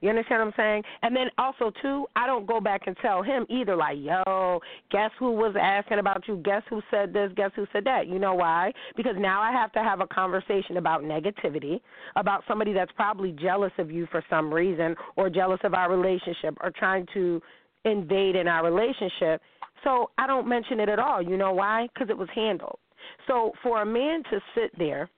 [0.00, 0.82] You understand what I'm saying?
[1.02, 3.76] And then also too, I don't go back and tell him either.
[3.76, 6.36] Like, yo, guess who was asking about you?
[6.38, 7.30] Guess who said this?
[7.36, 8.06] Guess who said that?
[8.06, 8.72] You know why?
[8.96, 11.80] Because now I have to have a conversation about negativity,
[12.16, 16.56] about somebody that's probably jealous of you for some reason, or jealous of our relationship,
[16.62, 17.42] or trying to
[17.84, 19.42] invade in our relationship.
[19.84, 21.20] So I don't mention it at all.
[21.20, 21.88] You know why?
[21.92, 22.78] Because it was handled.
[23.26, 25.08] So for a man to sit there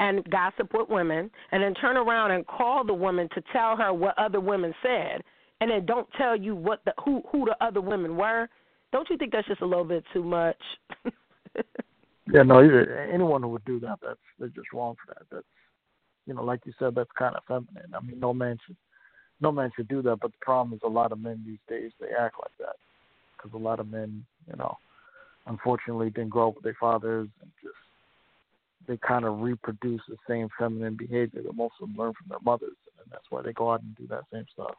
[0.00, 3.92] and gossip with women and then turn around and call the woman to tell her
[3.92, 5.22] what other women said
[5.60, 8.48] and then don't tell you what the who who the other women were,
[8.92, 10.56] don't you think that's just a little bit too much?
[12.32, 15.26] Yeah, no, anyone who would do that, that's they're just wrong for that.
[15.30, 15.46] That's
[16.26, 17.94] you know, like you said, that's kind of feminine.
[17.94, 18.76] I mean, no man should
[19.40, 20.20] no man should do that.
[20.22, 22.76] But the problem is, a lot of men these days they act like that
[23.36, 24.78] because a lot of men, you know,
[25.46, 27.74] unfortunately didn't grow up with their fathers and just
[28.86, 32.38] they kind of reproduce the same feminine behavior that most of them learn from their
[32.44, 34.74] mothers, and that's why they go out and do that same stuff.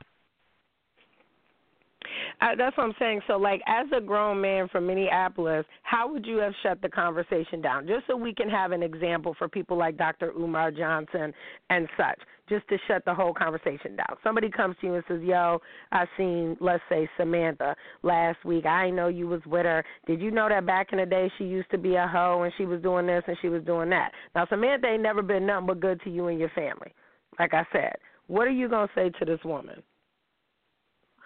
[2.39, 3.21] That's what I'm saying.
[3.27, 7.61] So, like, as a grown man from Minneapolis, how would you have shut the conversation
[7.61, 7.87] down?
[7.87, 10.31] Just so we can have an example for people like Dr.
[10.31, 11.33] Umar Johnson
[11.69, 12.19] and such,
[12.49, 14.17] just to shut the whole conversation down.
[14.23, 15.59] Somebody comes to you and says, Yo,
[15.91, 18.65] I seen, let's say, Samantha last week.
[18.65, 19.83] I know you was with her.
[20.07, 22.53] Did you know that back in the day she used to be a hoe and
[22.57, 24.11] she was doing this and she was doing that?
[24.35, 26.93] Now, Samantha ain't never been nothing but good to you and your family.
[27.39, 27.95] Like I said,
[28.27, 29.81] what are you going to say to this woman?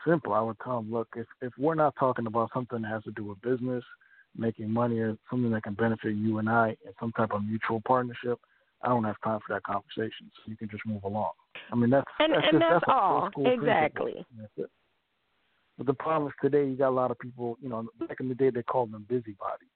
[0.06, 0.34] Simple.
[0.34, 3.12] I would tell them, look, if if we're not talking about something that has to
[3.12, 3.84] do with business,
[4.38, 7.82] making money, or something that can benefit you and I in some type of mutual
[7.88, 8.40] partnership,
[8.82, 10.32] I don't have time for that conversation.
[10.36, 11.32] So you can just move along.
[11.72, 13.30] I mean, that's And, that's and just, that's a all.
[13.38, 14.26] Exactly.
[14.38, 14.70] That's.
[15.78, 17.58] But the problem is today, you got a lot of people.
[17.62, 19.70] You know, back in the day, they called them busybodies.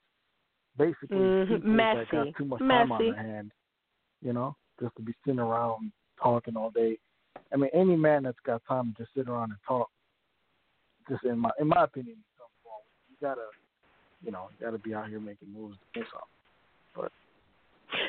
[0.77, 1.47] Basically, Mhm.
[1.47, 3.51] people that got too much time on their hand.
[4.21, 6.97] You know, just to be sitting around talking all day.
[7.51, 9.89] I mean, any man that's got time to just sit around and talk,
[11.09, 12.17] just in my in my opinion.
[13.09, 13.47] You gotta
[14.23, 16.29] you know, you got to be out here making moves to do something.
[16.95, 17.11] But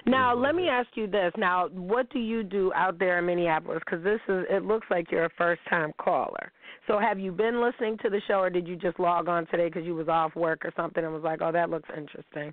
[0.06, 1.32] now, let me ask you this.
[1.36, 3.80] Now, what do you do out there in Minneapolis?
[3.84, 6.52] Because this is, it looks like you're a first-time caller.
[6.86, 9.66] So, have you been listening to the show, or did you just log on today
[9.66, 12.52] because you was off work or something and was like, "Oh, that looks interesting"?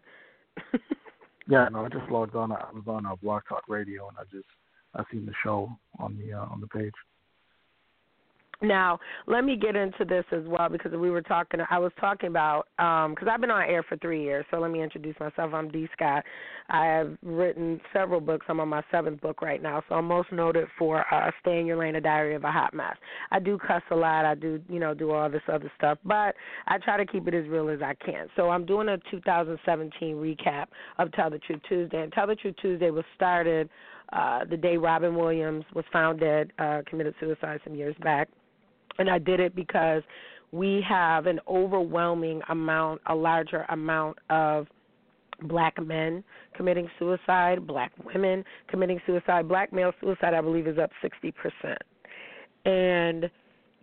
[1.47, 2.51] yeah, no, I just logged on.
[2.51, 4.47] I was on a Blog Talk Radio, and I just
[4.95, 6.93] I seen the show on the uh, on the page.
[8.61, 11.59] Now, let me get into this as well because we were talking.
[11.69, 14.45] I was talking about because um, I've been on air for three years.
[14.51, 15.51] So let me introduce myself.
[15.53, 15.87] I'm D.
[15.93, 16.23] Scott.
[16.69, 18.45] I have written several books.
[18.49, 19.81] I'm on my seventh book right now.
[19.89, 22.73] So I'm most noted for uh, "Stay in Your Lane: A Diary of a Hot
[22.75, 22.95] Mess."
[23.31, 24.25] I do cuss a lot.
[24.25, 26.35] I do, you know, do all this other stuff, but
[26.67, 28.27] I try to keep it as real as I can.
[28.35, 30.67] So I'm doing a 2017 recap
[30.99, 32.03] of Tell the Truth Tuesday.
[32.03, 33.69] And Tell the Truth Tuesday was started
[34.13, 38.29] uh, the day Robin Williams was found dead, uh, committed suicide some years back
[39.01, 40.03] and I did it because
[40.51, 44.67] we have an overwhelming amount, a larger amount of
[45.43, 46.23] black men
[46.55, 49.47] committing suicide, black women committing suicide.
[49.47, 51.33] Black male suicide, I believe, is up 60%.
[52.65, 53.29] And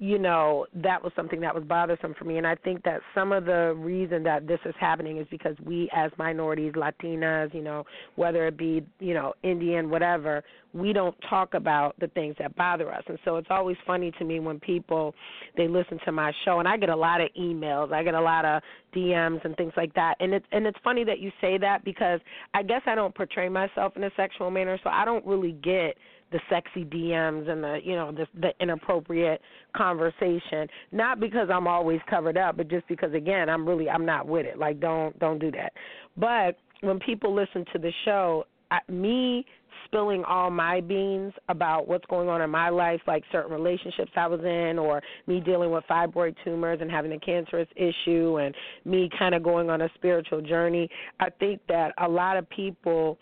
[0.01, 2.39] you know, that was something that was bothersome for me.
[2.39, 5.91] And I think that some of the reason that this is happening is because we,
[5.95, 7.85] as minorities, Latinas, you know,
[8.15, 12.93] whether it be, you know, Indian, whatever, we don't talk about the things that bother
[12.93, 13.03] us.
[13.09, 15.15] And so it's always funny to me when people
[15.57, 18.21] they listen to my show, and I get a lot of emails, I get a
[18.21, 18.63] lot of
[18.95, 20.15] DMs and things like that.
[20.21, 22.21] And it's and it's funny that you say that because
[22.55, 25.97] I guess I don't portray myself in a sexual manner, so I don't really get
[26.31, 29.41] the sexy DMs and the you know the the inappropriate
[29.77, 30.69] conversation.
[30.93, 34.47] Not because I'm always covered up, but just because again I'm really I'm not with
[34.47, 34.59] it.
[34.59, 35.73] Like don't don't do that.
[36.17, 39.45] But when people listen to the show, I, me
[39.87, 44.27] spilling all my beans about what's going on in my life, like certain relationships I
[44.27, 49.09] was in, or me dealing with fibroid tumors and having a cancerous issue, and me
[49.19, 50.89] kind of going on a spiritual journey.
[51.21, 53.19] I think that a lot of people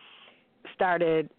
[0.75, 1.31] started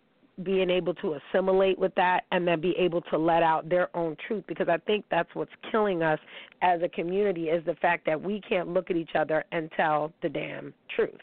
[0.44, 4.16] being able to assimilate with that and then be able to let out their own
[4.28, 6.20] truth because I think that's what's killing us
[6.62, 10.14] as a community is the fact that we can't look at each other and tell
[10.22, 11.20] the damn truth.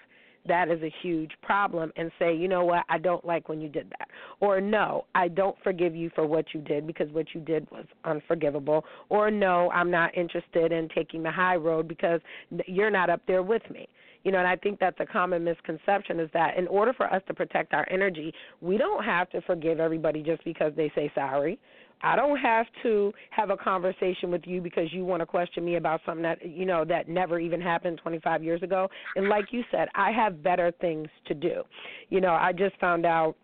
[0.47, 3.69] That is a huge problem and say, you know what, I don't like when you
[3.69, 4.09] did that.
[4.41, 7.87] Or no, I don't forgive you for what you did because what you did was
[8.05, 8.85] unforgivable.
[9.09, 12.21] Or no, I'm not interested in taking the high road because
[12.67, 13.89] you're not up there with me.
[14.25, 17.23] You know, and I think that's a common misconception is that in order for us
[17.29, 21.59] to protect our energy, we don't have to forgive everybody just because they say sorry.
[22.03, 25.77] I don't have to have a conversation with you because you want to question me
[25.77, 28.89] about something that you know that never even happened 25 years ago.
[29.17, 31.63] And like you said, I have better things to do.
[32.11, 33.37] You know, I just found out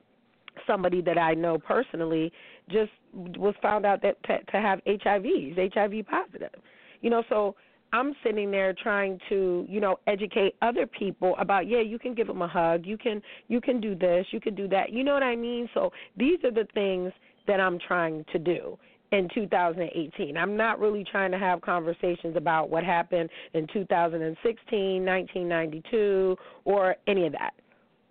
[0.66, 2.33] somebody that I know personally
[2.69, 6.61] just was found out that to, to have HIVs, HIV positive.
[7.01, 7.57] You know, so
[7.92, 12.26] I'm sitting there trying to, you know, educate other people about, yeah, you can give
[12.26, 14.92] them a hug, you can you can do this, you can do that.
[14.92, 15.68] You know what I mean?
[15.74, 17.12] So these are the things
[17.46, 18.79] that I'm trying to do
[19.12, 20.37] in 2018.
[20.37, 27.26] I'm not really trying to have conversations about what happened in 2016, 1992 or any
[27.26, 27.55] of that.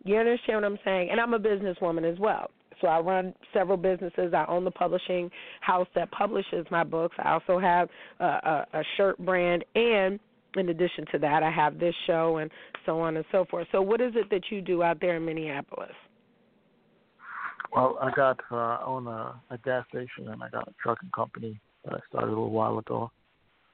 [0.03, 1.09] You understand what I'm saying?
[1.11, 2.51] And I'm a businesswoman as well.
[2.81, 4.33] So I run several businesses.
[4.33, 5.29] I own the publishing
[5.61, 7.15] house that publishes my books.
[7.19, 7.89] I also have
[8.19, 10.19] a, a, a shirt brand, and
[10.55, 12.49] in addition to that, I have this show and
[12.85, 13.67] so on and so forth.
[13.71, 15.93] So, what is it that you do out there in Minneapolis?
[17.75, 21.11] Well, I got uh, I own a, a gas station and I got a trucking
[21.13, 23.11] company that I started a little while ago.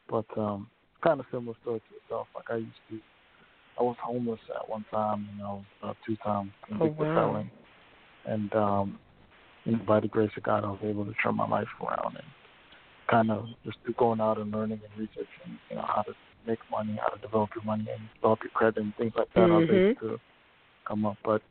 [0.09, 0.67] But um,
[1.03, 2.27] kind of similar story to yourself.
[2.35, 2.99] Like I used to,
[3.79, 7.31] I was homeless at one time, and I was uh, two times convicted oh, wow.
[7.31, 7.51] felon
[8.27, 8.99] and um,
[9.63, 12.15] you know, by the grace of God, I was able to turn my life around
[12.15, 12.25] and
[13.09, 16.13] kind of just going out and learning and researching, you know, how to
[16.47, 19.41] make money, how to develop your money and develop your credit and things like that.
[19.41, 19.53] Mm-hmm.
[19.53, 19.69] I was
[20.01, 20.21] able to
[20.87, 21.41] come up, but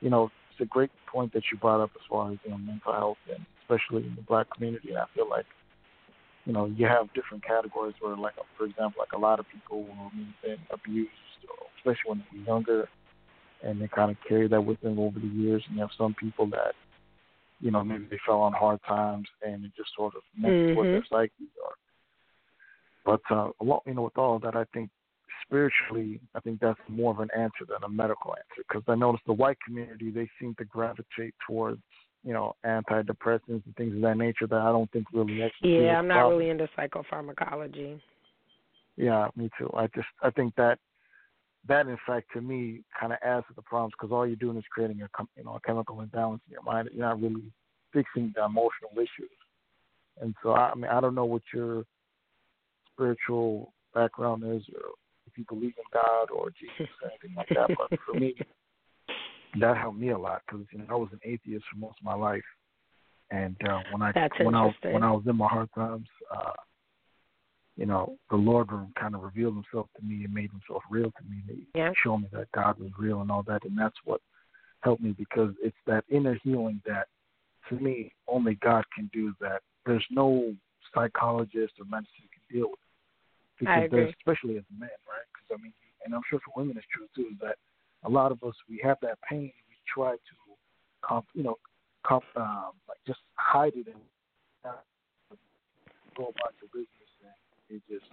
[0.00, 2.58] you know, it's a great point that you brought up as far as you know
[2.58, 4.90] mental health and especially in the black community.
[4.90, 5.46] And I feel like
[6.44, 9.84] you know you have different categories where, like for example, like a lot of people
[9.84, 11.10] will have been abused,
[11.78, 12.88] especially when they're younger
[13.62, 15.62] and they kind of carry that with them over the years.
[15.66, 16.74] And you have some people that,
[17.60, 20.78] you know, maybe they fell on hard times and it just sort of messes mm-hmm.
[20.78, 21.48] with their psyche.
[21.62, 21.72] Or,
[23.04, 24.90] but uh, along, you know, with all of that, I think
[25.46, 28.64] spiritually, I think that's more of an answer than a medical answer.
[28.68, 31.80] Because I noticed the white community, they seem to gravitate towards
[32.24, 35.84] you know, antidepressants and things of that nature that I don't think really actually.
[35.84, 36.38] Yeah, I'm not problem.
[36.38, 38.00] really into psychopharmacology.
[38.96, 39.70] Yeah, me too.
[39.76, 40.78] I just I think that
[41.68, 44.56] that in fact to me kind of adds to the problems because all you're doing
[44.56, 46.88] is creating a you know a chemical imbalance in your mind.
[46.92, 47.42] You're not really
[47.92, 49.30] fixing the emotional issues.
[50.20, 51.84] And so I mean I don't know what your
[52.92, 54.90] spiritual background is or
[55.26, 57.76] if you believe in God or Jesus or anything like that.
[57.76, 58.34] But for me,
[59.60, 62.04] that helped me a lot because you know I was an atheist for most of
[62.04, 62.42] my life,
[63.30, 66.06] and uh, when I That's when I was when I was in my hard times,
[66.34, 66.52] uh,
[67.76, 71.24] you know, the Lord kind of revealed Himself to me and made Himself real to
[71.28, 71.42] me.
[71.48, 71.92] And he Yeah.
[72.02, 74.20] showed me that God was real and all that, and that's what
[74.80, 77.08] helped me because it's that inner healing that,
[77.68, 79.34] to me, only God can do.
[79.40, 80.54] That there's no
[80.94, 82.78] psychologist or medicine can deal with.
[83.58, 84.00] Because I agree.
[84.00, 85.26] there's, especially as men, right?
[85.32, 85.72] Because I mean,
[86.04, 87.30] and I'm sure for women it's true too.
[87.32, 87.56] Is that
[88.04, 90.36] a lot of us we have that pain, we try to,
[91.02, 91.56] comp, you know,
[92.04, 94.02] comp, um, like just hide it and
[94.64, 94.82] uh,
[96.16, 97.01] go about your business,
[97.72, 98.10] and it just,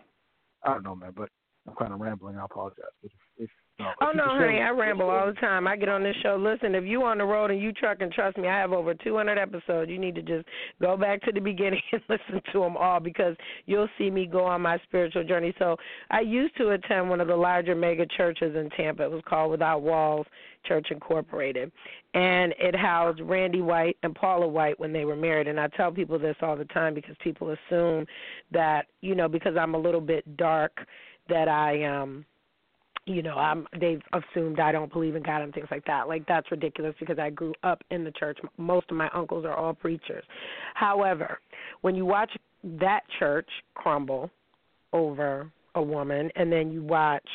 [0.64, 1.14] I don't know, man.
[1.16, 1.30] But
[1.68, 2.38] I'm kind of rambling.
[2.38, 2.86] I apologize.
[3.04, 5.68] If, if oh, no, Oh no, honey, I ramble all the time.
[5.68, 6.36] I get on this show.
[6.40, 8.94] Listen, if you on the road and you truck and trust me, I have over
[8.94, 9.90] 200 episodes.
[9.90, 10.48] You need to just
[10.82, 14.46] go back to the beginning and listen to them all because you'll see me go
[14.46, 15.54] on my spiritual journey.
[15.60, 15.76] So
[16.10, 19.04] I used to attend one of the larger mega churches in Tampa.
[19.04, 20.26] It was called Without Walls
[20.66, 21.72] Church Incorporated,
[22.14, 25.48] and it housed Randy White and Paula White when they were married.
[25.48, 28.06] And I tell people this all the time because people assume
[28.52, 30.86] that you know because I'm a little bit dark
[31.30, 32.26] that I um
[33.10, 36.08] you know, I'm they've assumed I don't believe in God and things like that.
[36.08, 38.38] Like that's ridiculous because I grew up in the church.
[38.58, 40.24] Most of my uncles are all preachers.
[40.76, 41.40] However,
[41.82, 42.32] when you watch
[42.64, 44.30] that church crumble
[44.94, 47.28] over a woman and then you watch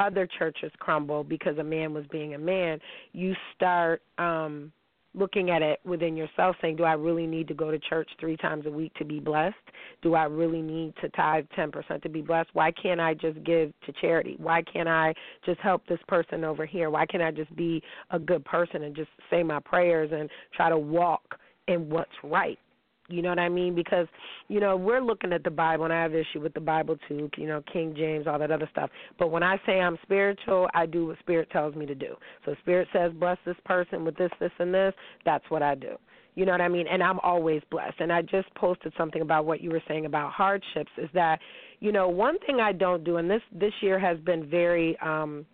[0.00, 2.78] other churches crumble because a man was being a man,
[3.12, 4.72] you start um
[5.14, 8.36] looking at it within yourself saying, Do I really need to go to church three
[8.36, 9.54] times a week to be blessed?
[10.02, 12.50] Do I really need to tithe 10% to be blessed?
[12.52, 14.36] Why can't I just give to charity?
[14.38, 15.14] Why can't I
[15.46, 16.90] just help this person over here?
[16.90, 20.68] Why can't I just be a good person and just say my prayers and try
[20.68, 22.58] to walk in what's right?
[23.08, 23.74] You know what I mean?
[23.74, 24.06] Because,
[24.48, 27.28] you know, we're looking at the Bible, and I have issue with the Bible too,
[27.36, 28.90] you know, King James, all that other stuff.
[29.18, 32.14] But when I say I'm spiritual, I do what Spirit tells me to do.
[32.46, 35.96] So Spirit says, bless this person with this, this, and this, that's what I do.
[36.34, 36.86] You know what I mean?
[36.90, 38.00] And I'm always blessed.
[38.00, 41.38] And I just posted something about what you were saying about hardships is that,
[41.80, 45.46] you know, one thing I don't do, and this this year has been very um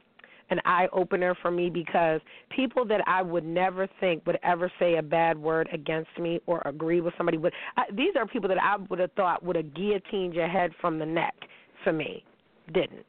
[0.51, 2.21] an eye opener for me because
[2.55, 6.63] people that I would never think would ever say a bad word against me or
[6.65, 9.75] agree with somebody would I, these are people that I would have thought would have
[9.75, 11.35] guillotined your head from the neck
[11.85, 12.25] for me
[12.73, 13.07] didn't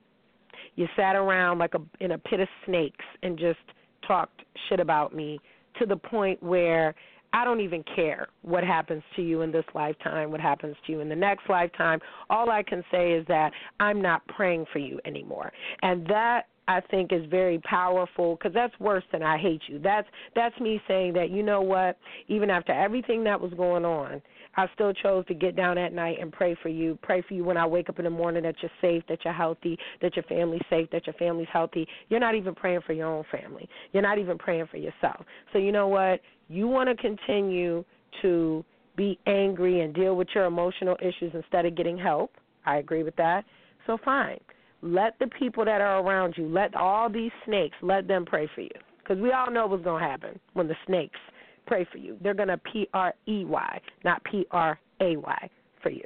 [0.75, 3.59] you sat around like a in a pit of snakes and just
[4.07, 5.39] talked shit about me
[5.79, 6.95] to the point where
[7.33, 10.99] I don't even care what happens to you in this lifetime, what happens to you
[10.99, 11.99] in the next lifetime.
[12.29, 15.51] All I can say is that I'm not praying for you anymore.
[15.81, 19.79] And that I think is very powerful because that's worse than I hate you.
[19.79, 24.21] That's that's me saying that you know what, even after everything that was going on,
[24.55, 26.97] I still chose to get down at night and pray for you.
[27.01, 29.33] Pray for you when I wake up in the morning that you're safe, that you're
[29.33, 31.85] healthy, that your family's safe, that your family's healthy.
[32.09, 33.67] You're not even praying for your own family.
[33.91, 35.25] You're not even praying for yourself.
[35.51, 36.21] So you know what?
[36.47, 37.83] You want to continue
[38.21, 38.63] to
[38.95, 42.31] be angry and deal with your emotional issues instead of getting help.
[42.65, 43.43] I agree with that.
[43.87, 44.39] So fine.
[44.81, 48.61] Let the people that are around you, let all these snakes, let them pray for
[48.61, 48.69] you.
[48.99, 51.19] Because we all know what's going to happen when the snakes
[51.67, 52.17] pray for you.
[52.21, 55.49] They're going to P R E Y, not P R A Y
[55.81, 56.05] for you.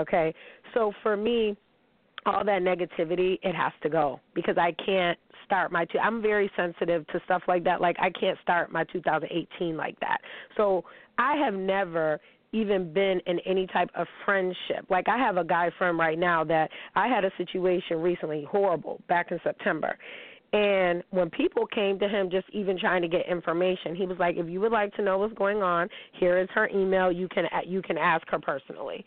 [0.00, 0.34] Okay?
[0.74, 1.56] So for me,
[2.26, 5.86] all that negativity, it has to go because I can't start my.
[6.00, 7.80] I'm very sensitive to stuff like that.
[7.80, 10.18] Like I can't start my 2018 like that.
[10.56, 10.84] So
[11.16, 12.20] I have never
[12.52, 14.86] even been in any type of friendship.
[14.88, 19.00] Like I have a guy friend right now that I had a situation recently, horrible,
[19.08, 19.96] back in September.
[20.52, 24.36] And when people came to him just even trying to get information, he was like,
[24.36, 27.12] "If you would like to know what's going on, here is her email.
[27.12, 29.04] You can you can ask her personally."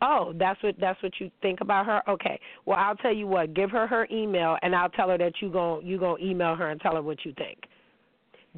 [0.00, 2.02] Oh, that's what that's what you think about her.
[2.08, 2.40] Okay.
[2.64, 3.52] Well, I'll tell you what.
[3.52, 6.70] Give her her email, and I'll tell her that you gon' you gonna email her
[6.70, 7.58] and tell her what you think.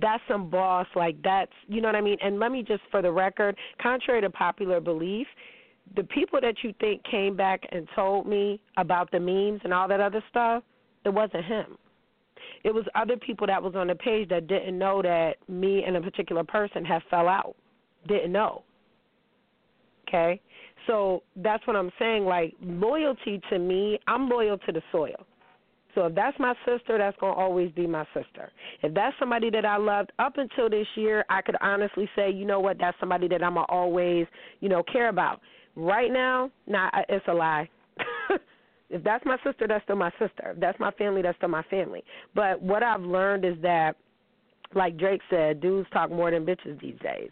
[0.01, 0.87] That's some boss.
[0.95, 2.19] Like that's you know what I mean.
[2.23, 5.27] And let me just for the record, contrary to popular belief,
[5.95, 9.89] the people that you think came back and told me about the memes and all
[9.89, 10.63] that other stuff,
[11.05, 11.79] it wasn't him.
[12.65, 15.97] It was other people that was on the page that didn't know that me and
[15.97, 17.55] a particular person had fell out.
[18.09, 18.65] Didn't know.
[20.09, 20.41] Okay?
[20.87, 22.25] So that's what I'm saying.
[22.25, 25.27] Like loyalty to me, I'm loyal to the soil.
[25.97, 28.53] So if that's my sister, that's gonna always be my sister.
[28.83, 32.45] If that's somebody that I loved up until this year, I could honestly say, you
[32.45, 34.27] know what, that's somebody that I'ma always,
[34.61, 35.41] you know, care about.
[35.75, 37.69] Right now, nah, it's a lie.
[38.91, 40.53] if that's my sister, that's still my sister.
[40.55, 42.05] If that's my family, that's still my family.
[42.35, 43.97] But what I've learned is that,
[44.75, 47.31] like Drake said, dudes talk more than bitches these days.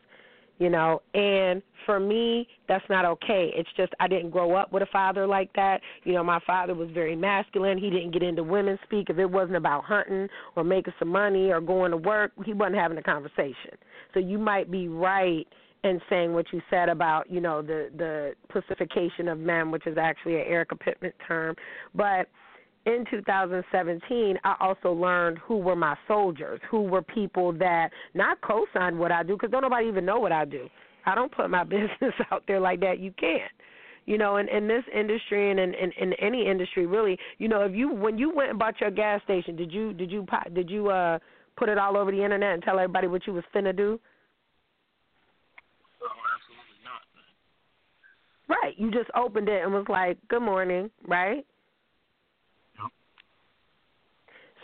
[0.59, 3.53] You know and for me that's not okay.
[3.55, 5.81] It's just i didn't grow up with a father like that.
[6.05, 7.79] You know my father was very masculine.
[7.79, 9.11] He didn't get into women speak.
[9.11, 12.77] If it wasn't about hunting or making some money or going to work he wasn't
[12.77, 13.77] having a conversation.
[14.13, 15.47] So you might be right
[15.85, 19.99] in saying what you said about you know the the pacification of men which is
[19.99, 21.55] actually an erica pittman term.
[21.95, 22.29] But
[22.87, 28.99] in 2017, I also learned who were my soldiers, who were people that not co-signed
[28.99, 30.69] what I do, because don't nobody even know what I do.
[31.07, 32.99] I don't put my business out there like that.
[32.99, 33.51] You can't.
[34.07, 37.63] You know, in, in this industry and in, in, in any industry, really, you know,
[37.63, 40.69] if you when you went and bought your gas station, did you did you did
[40.69, 41.19] you uh
[41.57, 43.99] put it all over the internet and tell everybody what you was finna do?
[46.03, 46.07] Oh,
[46.37, 47.01] absolutely not.
[48.63, 48.75] Right.
[48.77, 51.47] You just opened it and was like, "Good morning," right?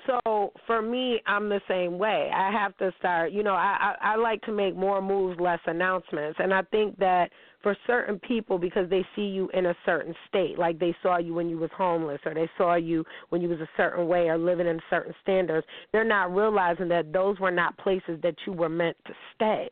[0.06, 2.30] So for me, I'm the same way.
[2.34, 3.32] I have to start.
[3.32, 6.98] You know, I, I I like to make more moves, less announcements, and I think
[6.98, 7.30] that
[7.62, 11.34] for certain people, because they see you in a certain state, like they saw you
[11.34, 14.38] when you was homeless, or they saw you when you was a certain way, or
[14.38, 18.68] living in certain standards, they're not realizing that those were not places that you were
[18.68, 19.68] meant to stay.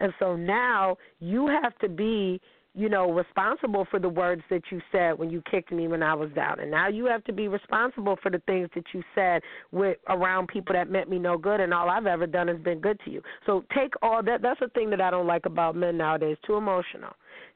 [0.00, 2.40] And so now you have to be
[2.74, 6.14] you know, responsible for the words that you said when you kicked me when I
[6.14, 6.58] was down.
[6.58, 10.48] And now you have to be responsible for the things that you said with around
[10.48, 13.10] people that meant me no good and all I've ever done has been good to
[13.10, 13.22] you.
[13.46, 16.56] So take all that that's the thing that I don't like about men nowadays, too
[16.56, 17.12] emotional.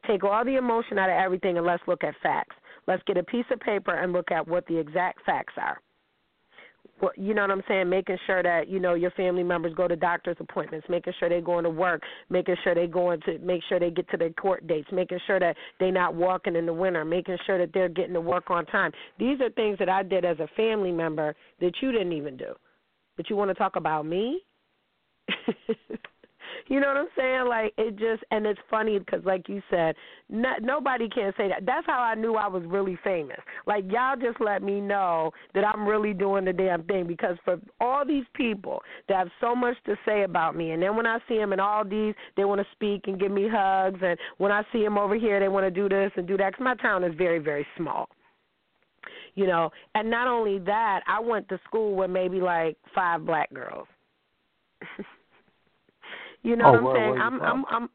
[0.07, 2.55] Take all the emotion out of everything and let's look at facts.
[2.87, 5.79] Let's get a piece of paper and look at what the exact facts are
[7.17, 9.97] you know what I'm saying, making sure that you know your family members go to
[9.97, 13.79] doctor's appointments, making sure they're going to work, making sure they're going to make sure
[13.79, 17.05] they get to their court dates, making sure that they're not walking in the winter,
[17.05, 18.93] making sure that they're getting to work on time.
[19.19, 22.55] These are things that I did as a family member that you didn't even do.
[23.17, 24.41] But you want to talk about me?
[26.69, 27.47] You know what I'm saying?
[27.49, 29.95] Like it just, and it's funny because, like you said,
[30.29, 31.65] not, nobody can say that.
[31.65, 33.39] That's how I knew I was really famous.
[33.67, 37.59] Like y'all just let me know that I'm really doing the damn thing because for
[37.81, 41.19] all these people that have so much to say about me, and then when I
[41.27, 44.53] see them in all these, they want to speak and give me hugs, and when
[44.53, 46.53] I see them over here, they want to do this and do that.
[46.53, 48.09] Because my town is very, very small
[49.35, 53.53] you know and not only that i went to school with maybe like five black
[53.55, 53.87] girls
[56.43, 57.11] You know oh, what I'm where, saying?
[57.11, 57.89] where I'm I'm I'm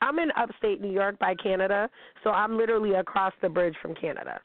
[0.00, 1.88] I'm in upstate New York by Canada,
[2.22, 4.40] so I'm literally across the bridge from Canada.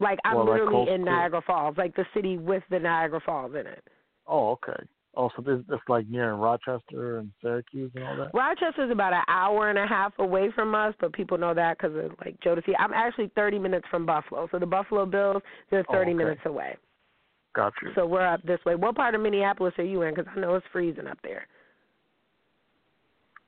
[0.00, 3.52] Like I'm well, literally like in Niagara Falls, like the city with the Niagara Falls
[3.52, 3.84] in it.
[4.26, 4.82] Oh, okay.
[5.16, 8.30] Oh, so this this like near Rochester and Syracuse and all that.
[8.32, 11.96] Rochester's about an hour and a half away from us, but people know that because
[11.96, 12.72] of like Jodeci.
[12.78, 16.14] I'm actually 30 minutes from Buffalo, so the Buffalo Bills they're 30 oh, okay.
[16.14, 16.76] minutes away.
[17.54, 17.90] Got you.
[17.94, 18.74] So we're up this way.
[18.76, 20.14] What part of Minneapolis are you in?
[20.14, 21.46] Because I know it's freezing up there.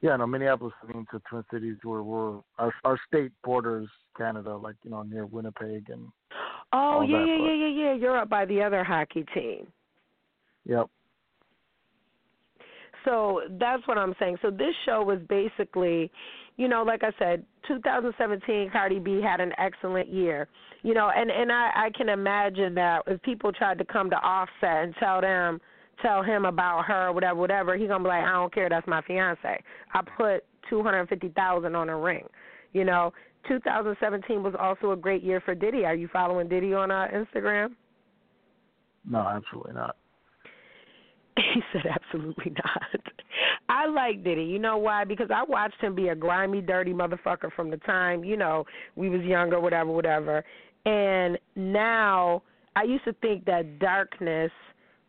[0.00, 4.74] Yeah, no, Minneapolis means the Twin Cities where we're our our state borders Canada, like
[4.82, 6.08] you know near Winnipeg and.
[6.72, 7.44] Oh yeah that, yeah but...
[7.44, 7.94] yeah yeah yeah.
[7.94, 9.68] You're up by the other hockey team.
[10.64, 10.86] Yep.
[13.04, 14.38] So that's what I'm saying.
[14.42, 16.10] So this show was basically,
[16.56, 20.48] you know, like I said, 2017 Cardi B had an excellent year.
[20.82, 24.16] You know, and and I I can imagine that if people tried to come to
[24.16, 25.60] Offset and tell them
[26.00, 29.02] tell him about her, whatever, whatever, he gonna be like, I don't care, that's my
[29.02, 29.62] fiance.
[29.94, 32.26] I put two hundred fifty thousand on a ring.
[32.72, 33.12] You know,
[33.48, 35.84] 2017 was also a great year for Diddy.
[35.84, 37.70] Are you following Diddy on uh, Instagram?
[39.08, 39.96] No, absolutely not.
[41.54, 43.00] He said, absolutely not.
[43.68, 44.44] I like Diddy.
[44.44, 45.04] You know why?
[45.04, 48.64] Because I watched him be a grimy, dirty motherfucker from the time, you know,
[48.96, 50.44] we was younger, whatever, whatever.
[50.84, 52.42] And now
[52.76, 54.52] I used to think that darkness–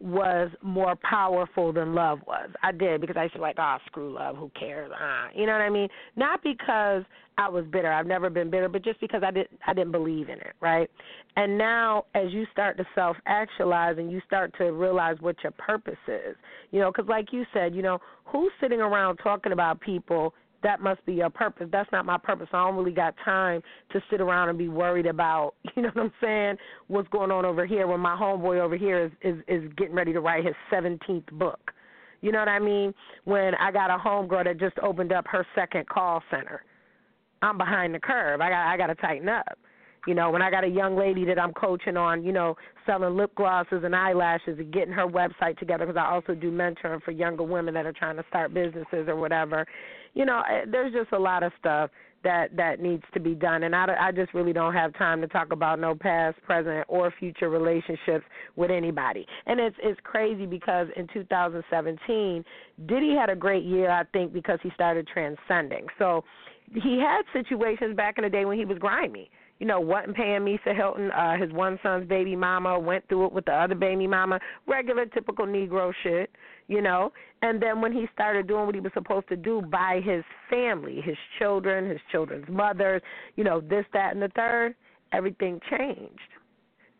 [0.03, 2.49] was more powerful than love was.
[2.61, 4.91] I did because I used to like, oh, screw love, who cares?
[4.93, 5.87] Ah, you know what I mean?
[6.17, 7.03] Not because
[7.37, 7.89] I was bitter.
[7.91, 10.89] I've never been bitter, but just because I didn't I didn't believe in it, right?
[11.37, 15.53] And now as you start to self actualize and you start to realize what your
[15.53, 16.35] purpose is,
[16.71, 20.33] you know, because like you said, you know, who's sitting around talking about people
[20.63, 21.67] that must be your purpose.
[21.71, 22.47] That's not my purpose.
[22.53, 23.61] I don't really got time
[23.91, 26.57] to sit around and be worried about, you know what I'm saying,
[26.87, 30.13] what's going on over here when my homeboy over here is is is getting ready
[30.13, 31.71] to write his 17th book.
[32.21, 32.93] You know what I mean?
[33.25, 36.63] When I got a homegirl that just opened up her second call center.
[37.41, 38.39] I'm behind the curve.
[38.39, 39.57] I got I got to tighten up.
[40.05, 43.15] You know, when I got a young lady that I'm coaching on, you know, selling
[43.15, 47.11] lip glosses and eyelashes and getting her website together because I also do mentoring for
[47.11, 49.65] younger women that are trying to start businesses or whatever.
[50.13, 51.89] You know, eh, there's just a lot of stuff
[52.23, 55.27] that that needs to be done and I, I just really don't have time to
[55.27, 58.25] talk about no past present or future relationships
[58.55, 59.25] with anybody.
[59.45, 62.45] And it's it's crazy because in 2017
[62.85, 65.85] diddy had a great year i think because he started transcending.
[65.99, 66.23] So
[66.73, 69.29] he had situations back in the day when he was grimy
[69.63, 73.31] you know, wasn't paying Misa Hylton, uh, his one son's baby mama, went through it
[73.31, 74.37] with the other baby mama,
[74.67, 76.29] regular typical Negro shit,
[76.67, 77.13] you know.
[77.43, 80.99] And then when he started doing what he was supposed to do by his family,
[81.01, 83.01] his children, his children's mothers,
[83.37, 84.75] you know, this, that, and the third,
[85.13, 86.19] everything changed.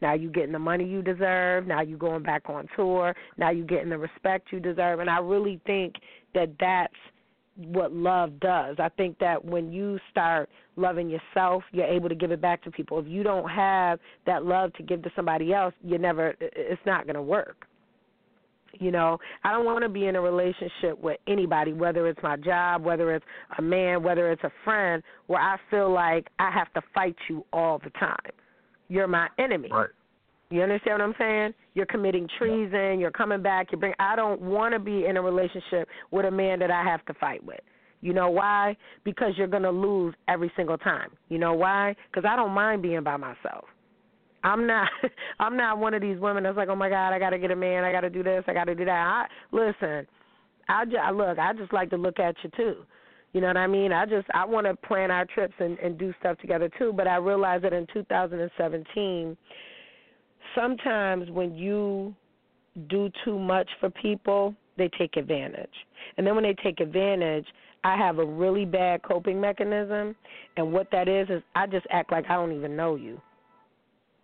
[0.02, 1.68] Now you getting the money you deserve.
[1.68, 3.14] Now you going back on tour.
[3.38, 5.02] Now you getting the respect you deserve.
[5.02, 5.96] And I really think
[6.34, 6.94] that that's
[7.56, 8.78] what love does.
[8.80, 12.72] I think that when you start loving yourself, you're able to give it back to
[12.72, 13.00] people.
[13.00, 17.06] If you don't have that love to give to somebody else, you never it's not
[17.06, 17.68] going to work.
[18.80, 22.38] You know, I don't want to be in a relationship with anybody, whether it's my
[22.38, 23.26] job, whether it's
[23.60, 27.46] a man, whether it's a friend, where I feel like I have to fight you
[27.54, 28.18] all the time.
[28.88, 29.70] You're my enemy.
[29.72, 29.90] Right.
[30.54, 31.54] You understand what I'm saying?
[31.74, 33.00] You're committing treason.
[33.00, 33.72] You're coming back.
[33.72, 33.96] You bring.
[33.98, 37.14] I don't want to be in a relationship with a man that I have to
[37.16, 37.60] fight with.
[38.02, 38.78] You know why?
[39.04, 41.10] Because you're gonna lose every single time.
[41.30, 41.96] You know why?
[42.06, 43.66] Because I don't mind being by myself.
[44.44, 44.90] I'm not.
[45.40, 47.50] I'm not one of these women that's like, oh my God, I got to get
[47.50, 47.84] a man.
[47.84, 48.44] I got to do this.
[48.46, 48.92] I got to do that.
[48.92, 50.06] I listen.
[50.70, 51.40] I just look.
[51.40, 52.76] I just like to look at you too.
[53.32, 53.92] You know what I mean?
[53.92, 56.94] I just I want to plan our trips and and do stuff together too.
[56.96, 59.36] But I realized that in 2017
[60.56, 62.16] sometimes when you
[62.90, 65.74] do too much for people, they take advantage.
[66.18, 67.46] And then when they take advantage,
[67.84, 70.16] I have a really bad coping mechanism,
[70.56, 73.22] and what that is is I just act like I don't even know you.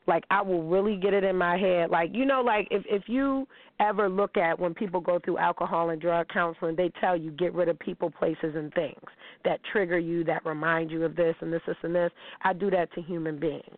[0.07, 1.91] Like I will really get it in my head.
[1.91, 3.47] Like you know, like if if you
[3.79, 7.53] ever look at when people go through alcohol and drug counseling, they tell you get
[7.53, 9.03] rid of people, places, and things
[9.43, 12.11] that trigger you, that remind you of this and this, this, and this.
[12.43, 13.77] I do that to human beings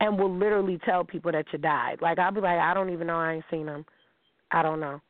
[0.00, 1.98] and will literally tell people that you died.
[2.00, 3.84] Like I'll be like, I don't even know, I ain't seen them.
[4.50, 5.00] I don't know.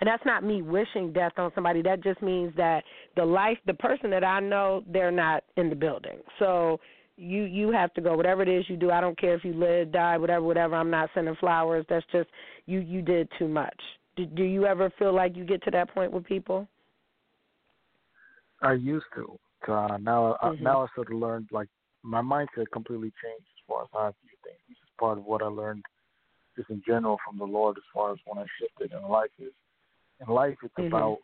[0.00, 1.82] And that's not me wishing death on somebody.
[1.82, 2.84] That just means that
[3.16, 6.18] the life, the person that I know, they're not in the building.
[6.38, 6.80] So
[7.16, 8.16] you you have to go.
[8.16, 10.74] Whatever it is you do, I don't care if you live, die, whatever, whatever.
[10.76, 11.84] I'm not sending flowers.
[11.88, 12.28] That's just
[12.66, 12.80] you.
[12.80, 13.78] You did too much.
[14.16, 16.68] Do, do you ever feel like you get to that point with people?
[18.60, 19.38] I used to.
[19.66, 20.62] Uh, now, mm-hmm.
[20.62, 21.68] now I sort of learned like
[22.02, 24.60] my mindset completely changed far as how I view things.
[24.68, 25.84] This is part of what I learned
[26.56, 29.52] just in general from the Lord as far as when I shifted in life is
[30.26, 30.94] in life it's mm-hmm.
[30.94, 31.18] about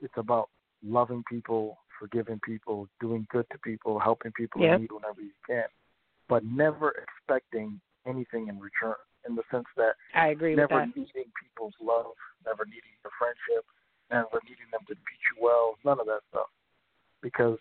[0.00, 0.48] it's about
[0.84, 4.76] loving people, forgiving people, doing good to people, helping people yep.
[4.76, 5.64] in need whenever you can.
[6.28, 8.96] But never expecting anything in return
[9.28, 11.00] in the sense that I agree never with that.
[11.00, 12.14] needing people's love,
[12.44, 13.64] never needing your friendship,
[14.10, 16.46] never needing them to treat you well, none of that stuff.
[17.22, 17.58] Because,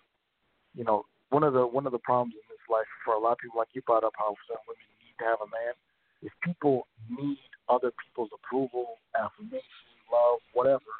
[0.75, 3.39] you know, one of the one of the problems in life for a lot of
[3.39, 5.73] people, like you brought up how some women need to have a man.
[6.21, 10.91] If people need other people's approval, affirmation, love, whatever,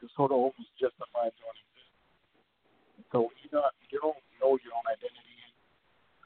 [0.00, 1.88] to sort of almost their own existence.
[3.12, 5.38] So you not you don't know your own identity,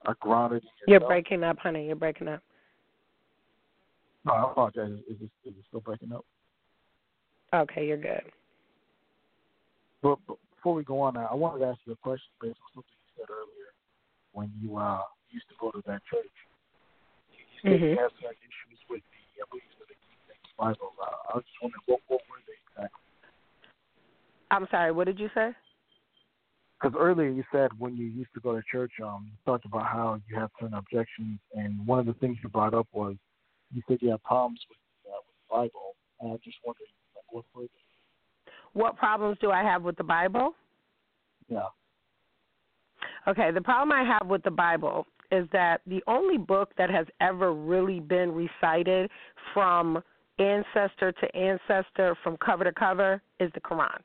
[0.06, 0.88] are grounded in yourself.
[0.88, 1.86] You're breaking up, honey.
[1.86, 2.42] You're breaking up.
[4.24, 4.98] No, I apologize.
[5.08, 6.24] Is it, is it still breaking up?
[7.54, 8.22] Okay, you're good.
[10.02, 12.82] But, but before we go on, I wanted to ask you a question based on
[12.82, 13.68] something you said earlier
[14.39, 15.03] when you uh,
[15.34, 16.36] used to go to that church.
[17.34, 17.91] You, said mm-hmm.
[17.91, 19.99] you had certain issues with the, I believe, the
[20.55, 20.95] Bible.
[20.95, 23.03] Uh, I was just wondering, what, what were they exactly?
[24.55, 25.51] I'm sorry, what did you say?
[26.78, 29.86] Because earlier you said when you used to go to church, um, you talked about
[29.86, 33.16] how you had certain objections, and one of the things you brought up was
[33.74, 34.78] you said you had problems with,
[35.11, 35.97] uh, with the Bible.
[36.20, 36.86] And I'm just wondering,
[37.18, 38.53] like, what were they?
[38.78, 40.55] What problems do I have with the Bible?
[41.49, 41.66] Yeah.
[43.28, 47.06] Okay, the problem I have with the Bible is that the only book that has
[47.20, 49.10] ever really been recited
[49.52, 50.02] from
[50.38, 53.98] ancestor to ancestor, from cover to cover, is the Quran.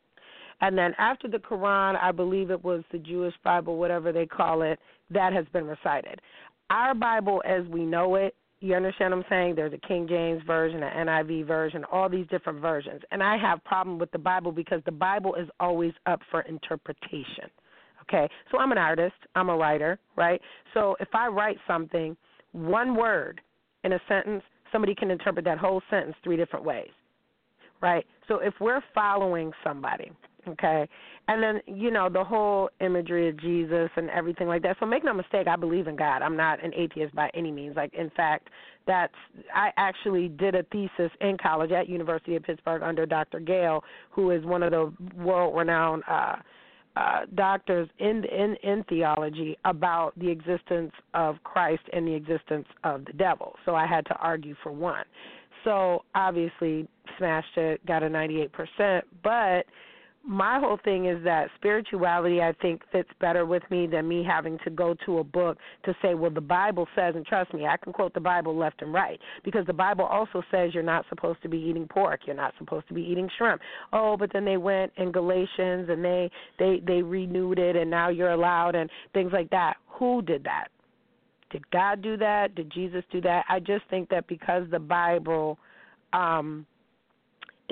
[0.59, 4.61] And then after the Quran, I believe it was the Jewish Bible, whatever they call
[4.61, 4.77] it,
[5.09, 6.19] that has been recited.
[6.69, 9.55] Our Bible, as we know it, you understand what I'm saying?
[9.55, 13.01] There's a King James version, an NIV version, all these different versions.
[13.11, 17.49] And I have problem with the Bible because the Bible is always up for interpretation.
[18.03, 20.41] Okay, so I'm an artist, I'm a writer, right?
[20.73, 22.15] So if I write something,
[22.51, 23.41] one word
[23.83, 26.89] in a sentence, somebody can interpret that whole sentence three different ways,
[27.81, 28.05] right?
[28.27, 30.11] So if we're following somebody
[30.47, 30.87] Okay.
[31.27, 34.75] And then, you know, the whole imagery of Jesus and everything like that.
[34.79, 36.21] So make no mistake, I believe in God.
[36.21, 37.75] I'm not an atheist by any means.
[37.75, 38.49] Like in fact,
[38.85, 39.13] that's
[39.55, 43.39] I actually did a thesis in college at University of Pittsburgh under Dr.
[43.39, 46.35] Gale, who is one of the world renowned uh
[46.95, 53.05] uh, doctors in, in in theology about the existence of Christ and the existence of
[53.05, 53.55] the devil.
[53.65, 55.05] So I had to argue for one.
[55.63, 56.87] So obviously
[57.17, 59.65] smashed it, got a 98%, but
[60.25, 64.57] my whole thing is that spirituality I think fits better with me than me having
[64.63, 67.75] to go to a book to say, well, the Bible says, and trust me, I
[67.75, 71.41] can quote the Bible left and right because the Bible also says you're not supposed
[71.43, 73.61] to be eating pork, you're not supposed to be eating shrimp.
[73.91, 78.07] Oh, but then they went in Galatians and they they they renewed it and now
[78.07, 79.75] you're allowed and things like that.
[79.99, 80.69] Who did that?
[81.51, 82.55] Did God do that?
[82.55, 83.43] Did Jesus do that?
[83.49, 85.59] I just think that because the Bible
[86.13, 86.65] um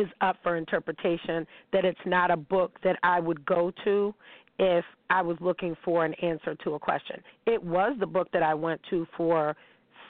[0.02, 4.14] is up for interpretation, that it's not a book that I would go to
[4.60, 7.18] if I was looking for an answer to a question.
[7.48, 9.56] It was the book that I went to for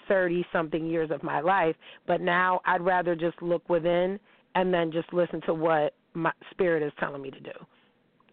[0.07, 1.75] 30 something years of my life,
[2.07, 4.19] but now I'd rather just look within
[4.55, 7.51] and then just listen to what my spirit is telling me to do.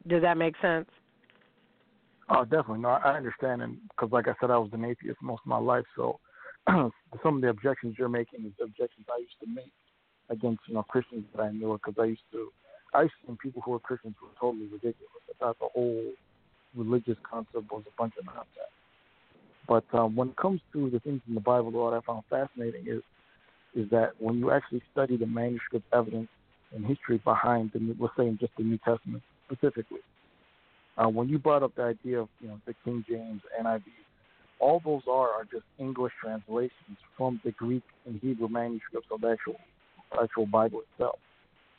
[0.09, 0.88] Does that make sense?
[2.30, 2.80] Oh, definitely.
[2.80, 5.59] No, I understand, and because, like I said, I was an atheist most of my
[5.59, 6.18] life, so
[6.68, 9.72] some of the objections you're making is objections I used to make
[10.31, 12.49] against you know Christians that I knew because I used to
[12.95, 15.22] I used to think people who were Christians were totally ridiculous.
[15.29, 16.12] I thought the whole
[16.74, 18.72] religious concept was a bunch of nonsense.
[19.66, 22.87] But um, when it comes to the things in the Bible, what I found fascinating
[22.87, 23.03] is
[23.74, 26.29] is that when you actually study the manuscript evidence
[26.74, 30.01] and history behind the let's say just the New Testament specifically,
[30.97, 33.83] uh, when you brought up the idea of you know the King James, NIV,
[34.59, 39.57] all those are are just English translations from the Greek and Hebrew manuscripts of actual
[40.20, 41.18] actual Bible itself.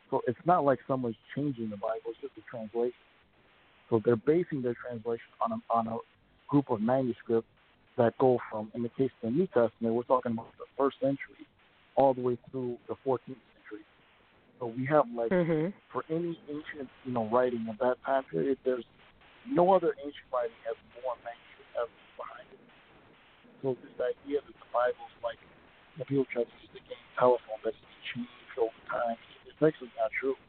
[0.10, 2.94] So it's not like someone's changing the Bible; it's just a translation.
[3.90, 5.98] So they're basing their translation on a, on a
[6.48, 7.48] group of manuscripts
[7.98, 10.98] that go from, in the case of the New Testament, we're talking about the first
[11.02, 11.46] century
[11.96, 13.84] all the way through the 14th century.
[14.60, 15.76] So we have like mm-hmm.
[15.92, 18.86] for any ancient, you know, writing of that time period, there's
[19.48, 22.62] no other ancient writing has more manuscript evidence behind it.
[23.62, 25.40] So this idea that the Bible is like,
[26.00, 29.20] when people try to use the game telephone, that it's changed over time.
[29.44, 30.40] It's actually not true.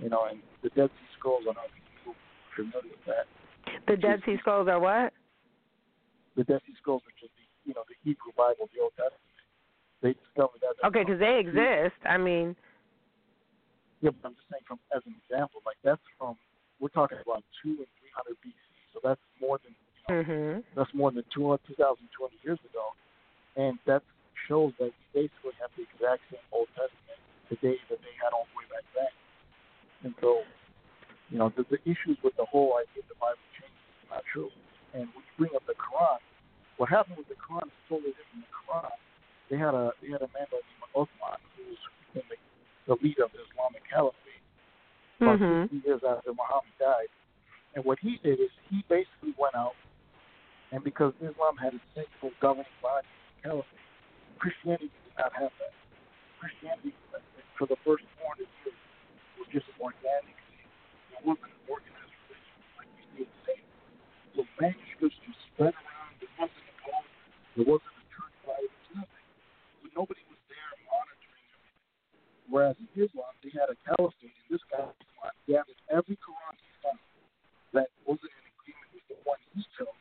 [0.00, 2.16] You know, and the Dead Sea Scrolls, know if you're
[2.56, 3.28] familiar with that.
[3.84, 5.12] The Dead Sea Scrolls are what?
[6.40, 9.20] The Dead Sea Scrolls, which is the you know the Hebrew Bible, the Old Testament.
[10.00, 10.80] They discovered that.
[10.88, 12.00] Okay, because they exist.
[12.08, 12.56] I mean.
[14.00, 16.40] Yeah, but I'm just saying from as an example, like that's from
[16.80, 18.56] we're talking about two and three hundred BC,
[18.96, 20.54] so that's more than you know, mm-hmm.
[20.76, 22.92] that's more than 200, 2,020 years ago,
[23.56, 24.04] and that
[24.48, 28.48] shows that we basically have the exact same Old Testament today that they had all
[28.52, 29.12] the way back then.
[30.04, 30.44] And so,
[31.32, 34.22] you know, the, the issues with the whole idea of the Bible changing is not
[34.28, 34.52] true.
[34.92, 36.20] And when you bring up the Quran,
[36.76, 38.44] what happened with the Quran is totally different.
[38.44, 38.94] The Quran,
[39.50, 41.82] they had a they had a man by the name of Uthman who was
[42.14, 42.22] the,
[42.90, 44.44] the leader of the Islamic Caliphate
[45.20, 45.70] about mm-hmm.
[45.70, 47.10] 60 years after Muhammad died.
[47.74, 49.74] And what he did is he basically went out,
[50.70, 53.86] and because Islam had a central governing body, the caliphate,
[54.38, 55.74] Christianity did not have that.
[56.40, 56.92] Christianity,
[57.56, 58.78] for the first 400 years,
[59.38, 60.68] was just an organic thing.
[61.14, 63.60] It wasn't an organized religion like we see today.
[64.36, 66.12] So manuscripts just spread around.
[66.20, 67.08] There wasn't a pope.
[67.56, 68.66] There wasn't a church body.
[68.68, 69.26] There was nothing.
[69.80, 71.88] So nobody was there monitoring everything.
[72.50, 74.84] Whereas in Islam, they had a caliphate, and this guy
[75.48, 77.00] gathered every Quran he found
[77.72, 80.00] that wasn't in agreement with the one he chose.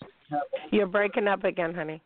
[0.73, 2.01] You're breaking up again, honey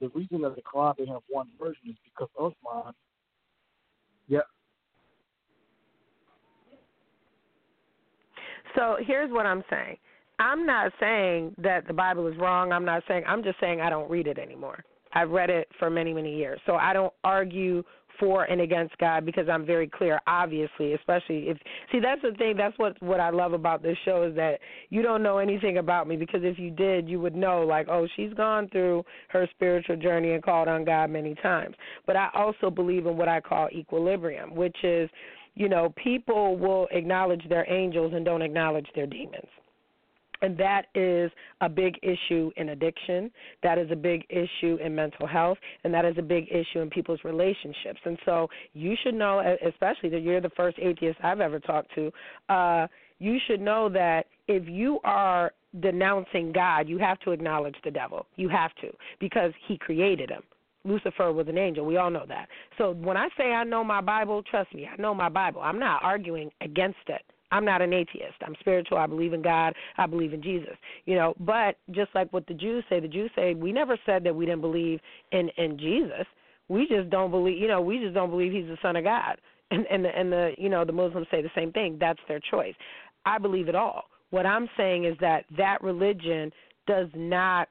[0.00, 2.92] the reason that the they have one version is because Uthman,
[4.28, 4.40] yeah.
[8.74, 9.96] So here's what I'm saying.
[10.38, 12.72] I'm not saying that the Bible is wrong.
[12.72, 13.24] I'm not saying.
[13.26, 14.82] I'm just saying I don't read it anymore.
[15.12, 16.60] I've read it for many, many years.
[16.66, 17.82] So I don't argue
[18.20, 21.58] for and against God because I'm very clear, obviously, especially if
[21.90, 24.60] see that's the thing, that's what what I love about this show is that
[24.90, 28.06] you don't know anything about me because if you did, you would know like, oh,
[28.14, 31.74] she's gone through her spiritual journey and called on God many times.
[32.06, 35.08] But I also believe in what I call equilibrium, which is,
[35.54, 39.48] you know, people will acknowledge their angels and don't acknowledge their demons.
[40.42, 41.30] And that is
[41.60, 43.30] a big issue in addiction.
[43.62, 45.58] That is a big issue in mental health.
[45.84, 48.00] And that is a big issue in people's relationships.
[48.04, 52.12] And so you should know, especially that you're the first atheist I've ever talked to,
[52.48, 52.86] uh,
[53.18, 58.26] you should know that if you are denouncing God, you have to acknowledge the devil.
[58.36, 60.42] You have to, because he created him.
[60.84, 61.84] Lucifer was an angel.
[61.84, 62.48] We all know that.
[62.78, 65.60] So when I say I know my Bible, trust me, I know my Bible.
[65.60, 67.22] I'm not arguing against it.
[67.52, 68.36] I'm not an atheist.
[68.44, 68.98] I'm spiritual.
[68.98, 69.74] I believe in God.
[69.98, 70.76] I believe in Jesus.
[71.04, 74.24] You know, but just like what the Jews say, the Jews say we never said
[74.24, 75.00] that we didn't believe
[75.32, 76.26] in in Jesus.
[76.68, 77.58] We just don't believe.
[77.58, 79.36] You know, we just don't believe he's the son of God.
[79.72, 81.96] And and the, and the you know the Muslims say the same thing.
[82.00, 82.74] That's their choice.
[83.24, 84.04] I believe it all.
[84.30, 86.52] What I'm saying is that that religion
[86.86, 87.68] does not.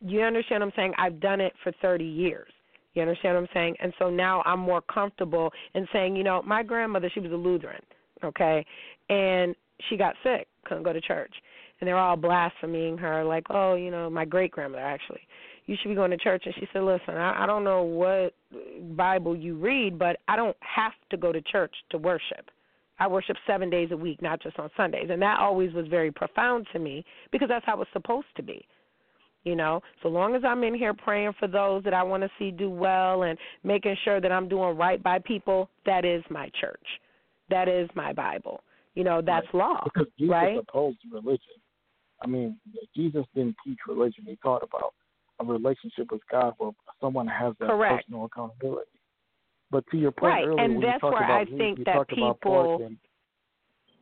[0.00, 0.92] You understand what I'm saying?
[0.98, 2.50] I've done it for 30 years.
[2.94, 3.76] You understand what I'm saying?
[3.80, 7.36] And so now I'm more comfortable in saying, you know, my grandmother, she was a
[7.36, 7.82] Lutheran,
[8.24, 8.64] okay,
[9.08, 9.54] and
[9.88, 11.32] she got sick, couldn't go to church,
[11.80, 15.20] and they're all blaspheming her, like, oh, you know, my great grandmother actually,
[15.66, 16.42] you should be going to church.
[16.46, 18.34] And she said, listen, I, I don't know what
[18.96, 22.50] Bible you read, but I don't have to go to church to worship.
[22.98, 25.08] I worship seven days a week, not just on Sundays.
[25.10, 28.66] And that always was very profound to me because that's how it's supposed to be.
[29.44, 32.30] You know, so long as I'm in here praying for those that I want to
[32.38, 36.50] see do well and making sure that I'm doing right by people, that is my
[36.60, 36.84] church.
[37.50, 38.62] That is my Bible.
[38.94, 39.58] You know, that's right.
[39.68, 39.80] law.
[39.84, 40.58] Because Jesus right?
[40.58, 41.40] opposed religion.
[42.22, 42.58] I mean,
[42.96, 44.24] Jesus didn't teach religion.
[44.26, 44.94] He taught about
[45.40, 48.06] a relationship with God where someone has that Correct.
[48.06, 48.90] personal accountability.
[49.70, 52.98] But to your point Right, earlier, and when you that's where I think that people-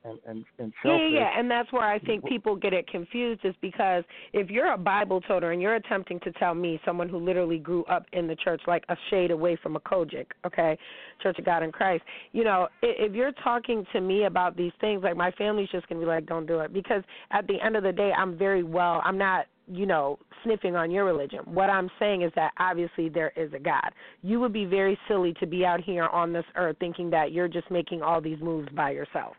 [0.07, 2.87] and and and, and Yeah, yeah, yeah, and that's where I think people get it
[2.89, 7.09] confused is because if you're a Bible toter and you're attempting to tell me, someone
[7.09, 10.79] who literally grew up in the church, like a shade away from a COGIC, okay,
[11.23, 15.03] Church of God in Christ, you know, if you're talking to me about these things,
[15.03, 17.83] like my family's just gonna be like, don't do it, because at the end of
[17.83, 21.41] the day, I'm very well, I'm not you know, sniffing on your religion.
[21.45, 23.91] What I'm saying is that obviously there is a God.
[24.23, 27.49] You would be very silly to be out here on this earth thinking that you're
[27.49, 29.35] just making all these moves by yourself.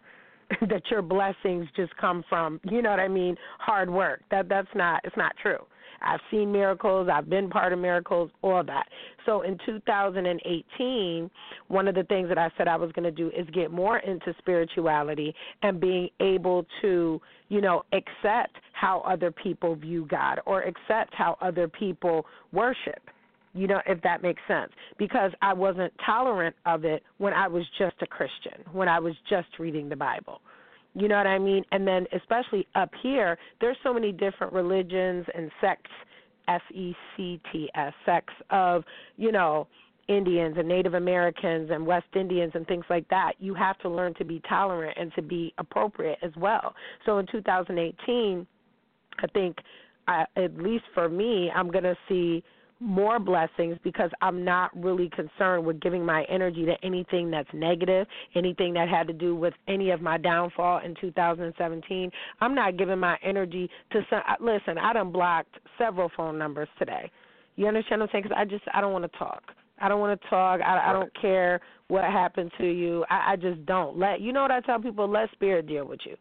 [0.69, 4.21] that your blessings just come from, you know what I mean, hard work.
[4.31, 5.59] That that's not it's not true.
[6.01, 8.85] I've seen miracles, I've been part of miracles, all that.
[9.25, 11.29] So in 2018,
[11.67, 13.97] one of the things that I said I was going to do is get more
[13.99, 15.33] into spirituality
[15.63, 17.19] and being able to,
[17.49, 23.01] you know, accept how other people view God or accept how other people worship
[23.57, 27.63] you know if that makes sense because i wasn't tolerant of it when i was
[27.77, 30.41] just a christian when i was just reading the bible.
[30.93, 31.63] You know what i mean?
[31.71, 35.91] And then especially up here there's so many different religions and sects
[36.47, 38.83] s e c t s sects of
[39.17, 39.67] you know
[40.07, 43.33] indians and native americans and west indians and things like that.
[43.39, 46.73] You have to learn to be tolerant and to be appropriate as well.
[47.05, 48.47] So in 2018
[49.19, 49.57] i think
[50.07, 52.43] I, at least for me i'm going to see
[52.79, 58.07] more blessings because I'm not really concerned with giving my energy to anything that's negative,
[58.35, 62.11] anything that had to do with any of my downfall in 2017.
[62.41, 64.21] I'm not giving my energy to some.
[64.39, 67.11] Listen, I done blocked several phone numbers today.
[67.55, 68.23] You understand what I'm saying?
[68.23, 69.43] Because I just I don't want to talk.
[69.79, 70.61] I don't want to talk.
[70.61, 73.05] I, I don't care what happened to you.
[73.09, 74.21] I, I just don't let.
[74.21, 75.09] You know what I tell people?
[75.09, 76.15] Let spirit deal with you,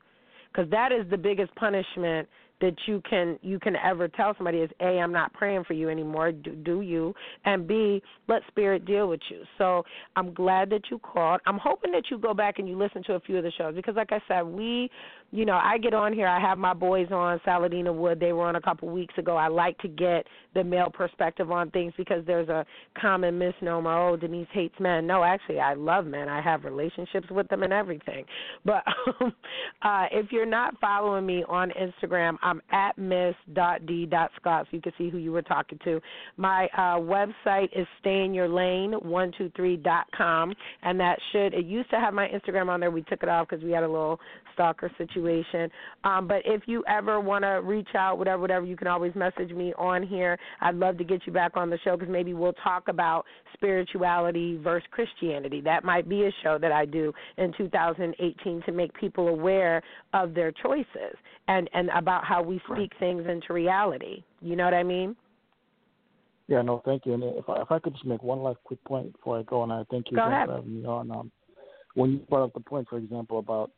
[0.52, 2.28] because that is the biggest punishment
[2.61, 5.90] that you can you can ever tell somebody is a I'm not praying for you
[5.90, 7.14] anymore do, do you?
[7.44, 9.42] And b let spirit deal with you.
[9.59, 9.82] So
[10.16, 11.40] I'm glad that you called.
[11.46, 13.74] I'm hoping that you go back and you listen to a few of the shows
[13.74, 14.90] because like I said we
[15.32, 16.28] you know I get on here.
[16.28, 18.20] I have my boys on Saladina Wood.
[18.20, 19.36] They were on a couple weeks ago.
[19.36, 22.64] I like to get the male perspective on things because there's a
[22.98, 23.92] common misnomer.
[23.92, 25.07] Oh Denise hates men.
[25.07, 26.28] No actually I love men.
[26.28, 28.24] I have relationships with them and everything.
[28.64, 28.82] But
[29.20, 29.34] um,
[29.82, 34.92] uh if you're not following me on Instagram I'm at Miss miss.d.scott so you can
[34.97, 36.01] see who you were talking to.
[36.36, 42.78] My uh, website is stayinyourlane123.com, and that should, it used to have my Instagram on
[42.78, 42.92] there.
[42.92, 44.20] We took it off because we had a little
[44.57, 45.70] stalker situation.
[46.04, 49.50] Um, but if you ever want to reach out, whatever, whatever, you can always message
[49.50, 50.38] me on here.
[50.61, 54.59] I'd love to get you back on the show because maybe we'll talk about spirituality
[54.62, 55.61] versus Christianity.
[55.61, 59.82] That might be a show that I do in 2018 to make people aware
[60.14, 61.16] of their choices
[61.48, 64.24] and and about how we speak things into reality.
[64.40, 65.14] You know what I mean?
[66.48, 67.14] Yeah, no, thank you.
[67.14, 69.62] And if I, if I could just make one last quick point before I go,
[69.64, 70.48] and I thank you Go again ahead.
[70.48, 71.11] for having me on.
[71.11, 71.32] Um,
[71.94, 73.70] when you brought up the point, for example, about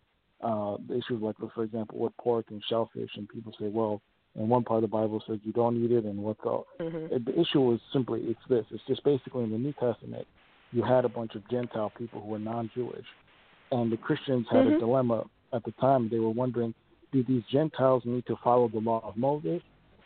[0.42, 4.00] uh, issues like, for example, with pork and shellfish, and people say, well,
[4.34, 6.66] in one part of the Bible says you don't eat it, and what's all.
[6.80, 7.12] Mhm.
[7.12, 8.64] Uh, The issue is simply it's this.
[8.70, 10.26] It's just basically in the New Testament,
[10.72, 13.06] you had a bunch of Gentile people who were non-Jewish,
[13.72, 14.76] and the Christians had Mhm.
[14.76, 16.08] a dilemma at the time.
[16.08, 16.74] They were wondering,
[17.10, 19.62] do these Gentiles need to follow the law of Moses?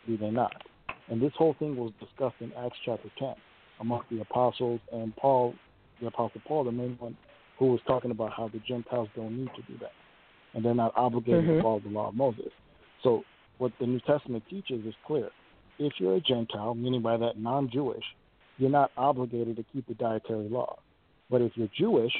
[0.07, 0.63] Do they not?
[1.09, 3.35] And this whole thing was discussed in Acts chapter 10
[3.81, 5.53] amongst the apostles and Paul,
[5.99, 7.17] the apostle Paul, the main one,
[7.57, 9.91] who was talking about how the Gentiles don't need to do that,
[10.53, 11.57] and they're not obligated Mhm.
[11.57, 12.51] to follow the law of Moses.
[13.01, 13.23] So
[13.57, 15.29] what the New Testament teaches is clear.
[15.79, 18.05] If you're a Gentile, meaning by that non-Jewish,
[18.57, 20.77] you're not obligated to keep the dietary law.
[21.29, 22.13] But if you're Jewish,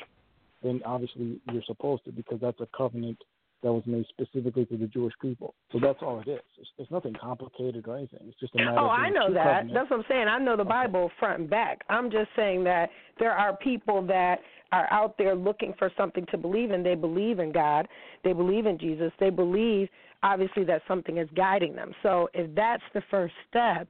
[0.64, 3.24] then obviously you're supposed to because that's a covenant
[3.64, 5.56] that was made specifically to the Jewish people.
[5.72, 6.40] So that's all it is.
[6.60, 8.20] It's, it's nothing complicated or anything.
[8.28, 9.44] It's just a matter Oh, of I know that.
[9.44, 9.74] covenant.
[9.74, 10.28] That's what I'm saying.
[10.28, 11.84] I know the Bible front and back.
[11.90, 12.90] I'm just saying that
[13.20, 14.40] there are people that
[14.74, 16.84] are out there looking for something to believe in.
[16.84, 17.88] They believe in God.
[18.24, 19.12] They believe in Jesus.
[19.20, 19.88] They believe,
[20.24, 21.94] obviously, that something is guiding them.
[22.04, 23.88] So if that's the first step,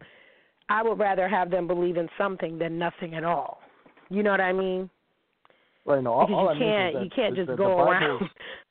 [0.70, 3.60] I would rather have them believe in something than nothing at all.
[4.10, 4.90] You know what I mean?
[5.86, 6.04] Right.
[6.04, 8.30] No, all, Because you can't that you can't just go around.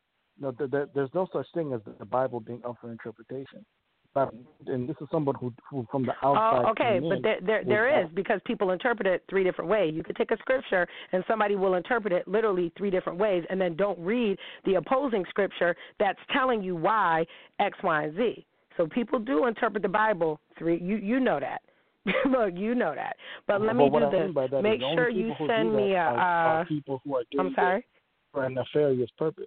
[0.42, 3.64] No, the, the, there's no such thing as the Bible being up for interpretation.
[4.12, 4.34] But,
[4.66, 6.64] and this is someone who, who from the outside.
[6.66, 9.94] Oh, okay, but there there, there is because people interpret it three different ways.
[9.96, 13.58] You could take a scripture and somebody will interpret it literally three different ways, and
[13.58, 14.36] then don't read
[14.66, 17.24] the opposing scripture that's telling you why
[17.58, 18.44] X, Y, and Z.
[18.76, 20.78] So people do interpret the Bible three.
[20.78, 21.62] You you know that.
[22.28, 23.16] Look, you know that.
[23.46, 24.20] But let me do I this.
[24.20, 25.98] mean by that is Make sure you send me a.
[25.98, 27.86] are, Uh, are people who are doing I'm sorry.
[28.32, 29.46] for a nefarious purpose.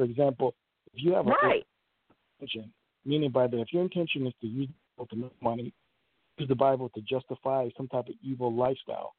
[0.00, 0.54] For example,
[0.94, 1.66] if you have a Right.
[2.38, 2.72] intention,
[3.04, 5.74] meaning by that if your intention is to use the Bible to make money,
[6.38, 9.14] use the Bible to justify some type of evil lifestyle,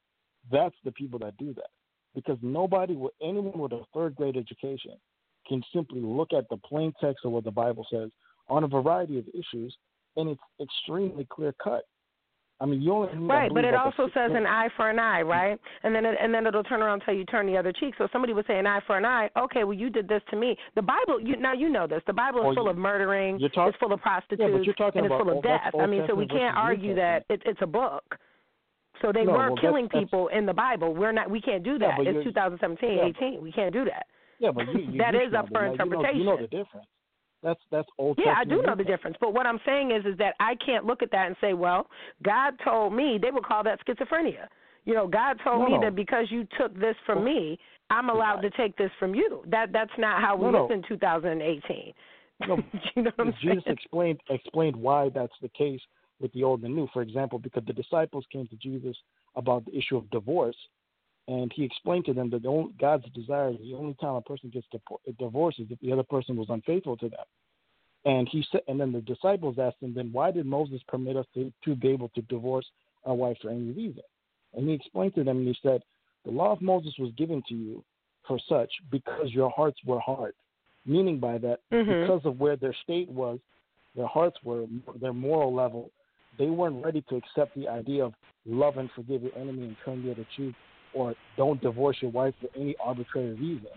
[0.49, 1.69] that's the people that do that.
[2.15, 4.99] Because nobody, with anyone with a third grade education,
[5.47, 8.09] can simply look at the plain text of what the Bible says
[8.47, 9.77] on a variety of issues,
[10.15, 11.85] and it's extremely clear cut.
[12.61, 15.59] I mean, you only Right, but it also says an eye for an eye, right?
[15.83, 17.95] And then it, and then it'll turn around and tell you turn the other cheek.
[17.97, 19.29] So somebody would say an eye for an eye.
[19.35, 20.55] Okay, well you did this to me.
[20.75, 22.03] The Bible, you now you know this.
[22.05, 23.39] The Bible is Well, full of murdering.
[23.39, 24.41] you're talk- it's full of prostitutes.
[24.47, 25.73] Yeah, but you're talking and it's about full of death.
[25.79, 28.03] I mean, so we can't argue that it, it's a book.
[29.01, 30.93] So they No, were well, killing that's- people in the Bible.
[30.93, 31.29] We're not.
[31.31, 31.97] We can't do Yeah, that.
[31.97, 33.41] but it's you're- 2017, yeah, 18.
[33.41, 34.05] We can't do that.
[34.37, 35.65] Yeah, but you, you That you is up for.
[35.65, 36.37] Now, You know, you know interpretation.
[36.41, 36.87] the difference.
[37.43, 39.17] That's that's Old Yeah, I do know the difference.
[39.19, 41.87] But what I'm saying is, is that I can't look at that and say, well,
[42.23, 43.17] God told me.
[43.21, 44.47] They would call that schizophrenia.
[44.85, 45.81] You know, God told No, me no.
[45.81, 49.43] that because you took this from Well, me, I'm allowed to take this from you.
[49.47, 51.93] That that's not how we No, live in 2018.
[52.47, 52.57] No,
[52.95, 53.77] you know what I'm Jesus saying?
[53.77, 55.81] explained explained why that's the case
[56.19, 56.87] with the old and new.
[56.93, 58.95] For example, because the disciples came to Jesus
[59.35, 60.55] about the issue of divorce,
[61.27, 64.49] and he explained to them that the only, God's desire, the only time a person
[64.49, 64.67] gets
[65.19, 67.25] divorced is if the other person was unfaithful to them.
[68.03, 71.27] And he said, and then the disciples asked him, then why did Moses permit us
[71.35, 72.65] to, to be able to divorce
[73.05, 74.03] our wife for any reason?
[74.53, 75.83] And he explained to them, and he said,
[76.25, 77.83] the law of Moses was given to you
[78.27, 80.33] for such because your hearts were hard.
[80.85, 82.01] Meaning by that, Mhm.
[82.01, 83.39] because of where their state was,
[83.95, 84.65] their hearts were,
[84.95, 85.91] their moral level,
[86.37, 88.15] they weren't ready to accept the idea of
[88.45, 90.55] love and forgive your enemy and turn the other cheek,
[90.93, 93.69] or don't divorce your wife for any arbitrary reason.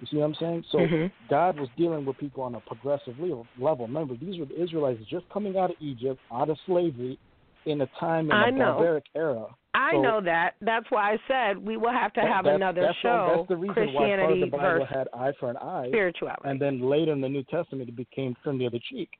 [0.00, 0.64] You see what I'm saying?
[0.70, 1.12] So Mhm.
[1.28, 3.46] God was dealing with people on a progressive level.
[3.86, 7.18] Remember, these were the Israelites just coming out of Egypt, out of slavery,
[7.66, 8.72] in a time in I a know.
[8.72, 9.46] barbaric era.
[9.74, 10.56] I So- know that.
[10.60, 13.34] That's why I said we will have to That- have that- another that's show.
[13.36, 16.42] that's the reason why Christianity the Bible had eye for an eye, spirituality.
[16.48, 19.10] and then later in the New Testament it became turn the other cheek,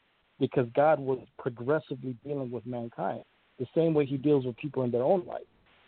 [0.41, 3.23] because God was progressively dealing with mankind
[3.59, 5.47] the same way He deals with people in their own life.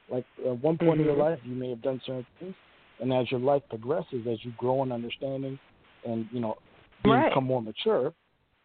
[0.08, 1.18] Like at one point in your Mhm.
[1.18, 2.54] life, you may have done certain things,
[3.00, 5.58] and as your life progresses, as you grow in understanding,
[6.04, 6.56] and you know,
[7.04, 7.28] Right.
[7.28, 8.12] become more mature,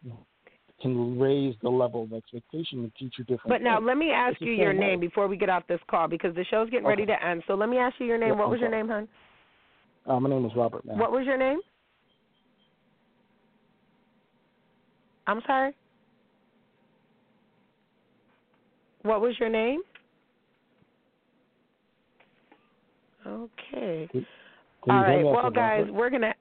[0.02, 0.12] you
[0.80, 3.48] can raise the level of expectation and teach you different.
[3.48, 3.86] But now things.
[3.86, 4.78] let me ask It's you your way.
[4.78, 7.42] name before we get off this call because the show's getting ready to end.
[7.46, 8.30] So let me ask you your name.
[8.30, 8.82] Yeah, what I'm was your sorry.
[8.82, 9.08] name, hon?
[10.06, 10.84] Uh, my name is Robert.
[10.84, 10.98] Man.
[10.98, 11.60] What was your name?
[15.26, 15.74] I'm sorry.
[19.02, 19.82] What was your name?
[23.30, 24.08] Okay.
[24.12, 24.26] Can
[24.88, 25.24] All you hear right.
[25.24, 25.94] Well, guys, Robert?
[25.94, 26.34] we're gonna.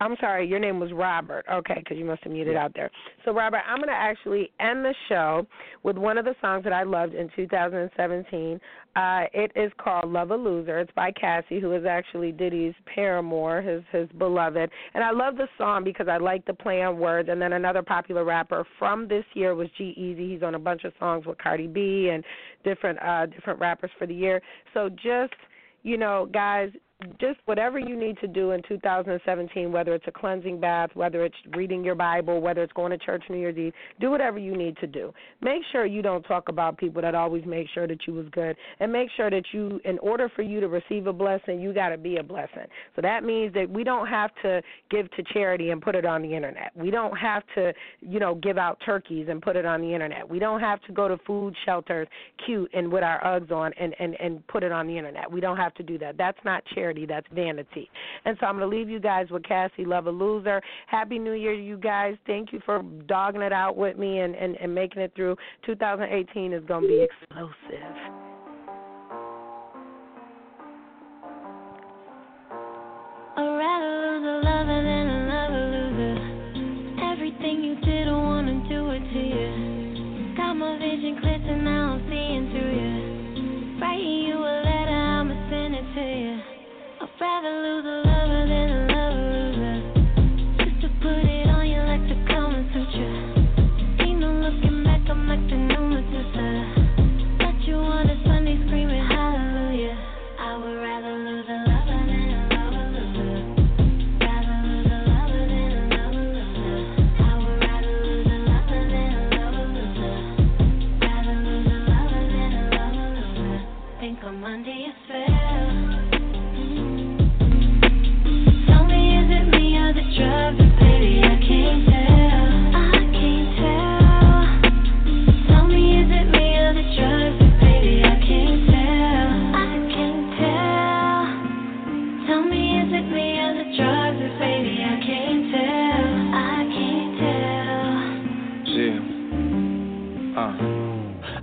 [0.00, 1.44] I'm sorry, your name was Robert.
[1.50, 2.64] Okay, because you must have muted Yeah.
[2.64, 2.90] out there.
[3.24, 5.46] So, Robert, I'm going to actually end the show
[5.84, 8.60] with one of the songs that I loved in 2017.
[8.96, 13.62] Uh, it is called "Love a Loser." It's by Cassie, who is actually Diddy's paramour,
[13.62, 14.70] his his beloved.
[14.94, 17.28] And I love the song because I like the play on words.
[17.28, 20.32] And then another popular rapper from this year was G-Eazy.
[20.32, 22.24] He's on a bunch of songs with Cardi B and
[22.64, 24.42] different uh different rappers for the year.
[24.74, 25.34] So just
[25.82, 26.70] you know, guys,
[27.20, 31.36] just whatever you need to do in 2017, whether it's a cleansing bath, whether it's
[31.56, 34.76] reading your Bible, whether it's going to church New Year's Eve, do whatever you need
[34.78, 35.12] to do.
[35.40, 38.56] Make sure you don't talk about people that always make sure that you was good,
[38.80, 41.90] and make sure that you, in order for you to receive a blessing, you got
[41.90, 42.66] to be a blessing.
[42.96, 46.22] So that means that we don't have to give to charity and put it on
[46.22, 46.72] the internet.
[46.76, 50.28] We don't have to, you know, give out turkeys and put it on the internet.
[50.28, 52.08] We don't have to go to food shelters
[52.44, 55.30] cute and with our Uggs on and and and put it on the internet.
[55.30, 56.16] We don't have to do that.
[56.16, 56.91] That's not charity.
[57.06, 57.90] That's vanity.
[58.24, 60.60] And so I'm going to leave you guys with Cassie Love a Loser.
[60.86, 62.14] Happy New Year, you guys.
[62.26, 65.36] Thank you for dogging it out with me and and, and making it through.
[65.66, 67.96] 2018 is going to be explosive.
[73.34, 74.42] I'd rather lose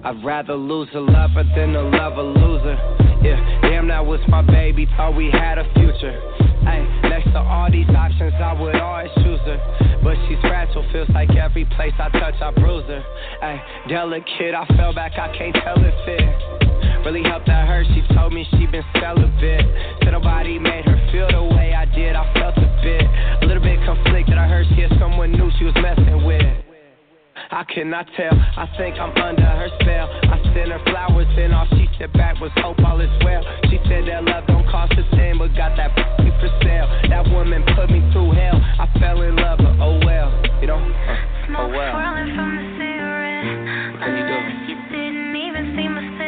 [0.03, 0.25] loser.
[0.25, 2.75] rather lose a lover than to love a loser.
[3.21, 6.19] Yeah, damn, that was my baby, thought we had a future.
[6.63, 9.99] Hey, next to all these options, I would always choose her.
[10.03, 13.03] But she's fragile, feels like every place I touch, I bruise her.
[13.41, 16.59] Hey, delicate, I fell back, I can't tell if it
[17.05, 17.87] really helped that hurt.
[17.93, 19.65] She told me she been celibate.
[20.03, 23.03] Said nobody made her feel the way I did, I felt a bit.
[23.41, 26.68] A little bit conflicted, I heard she had someone new she was messing with.
[27.51, 28.29] I cannot tell.
[28.31, 30.05] I think I'm under her spell.
[30.05, 33.41] I sent her flowers and all she said back was hope all is well.
[33.73, 36.85] She said that love don't cost a thing, but got that pussy for sale.
[37.09, 38.53] That woman put me through hell.
[38.53, 40.29] I fell in love, but oh well,
[40.61, 40.77] you know.
[40.77, 41.89] Uh, oh well.
[41.89, 42.53] Smoke swirling from
[43.97, 44.69] Can you do it?
[44.69, 46.18] You didn't even see my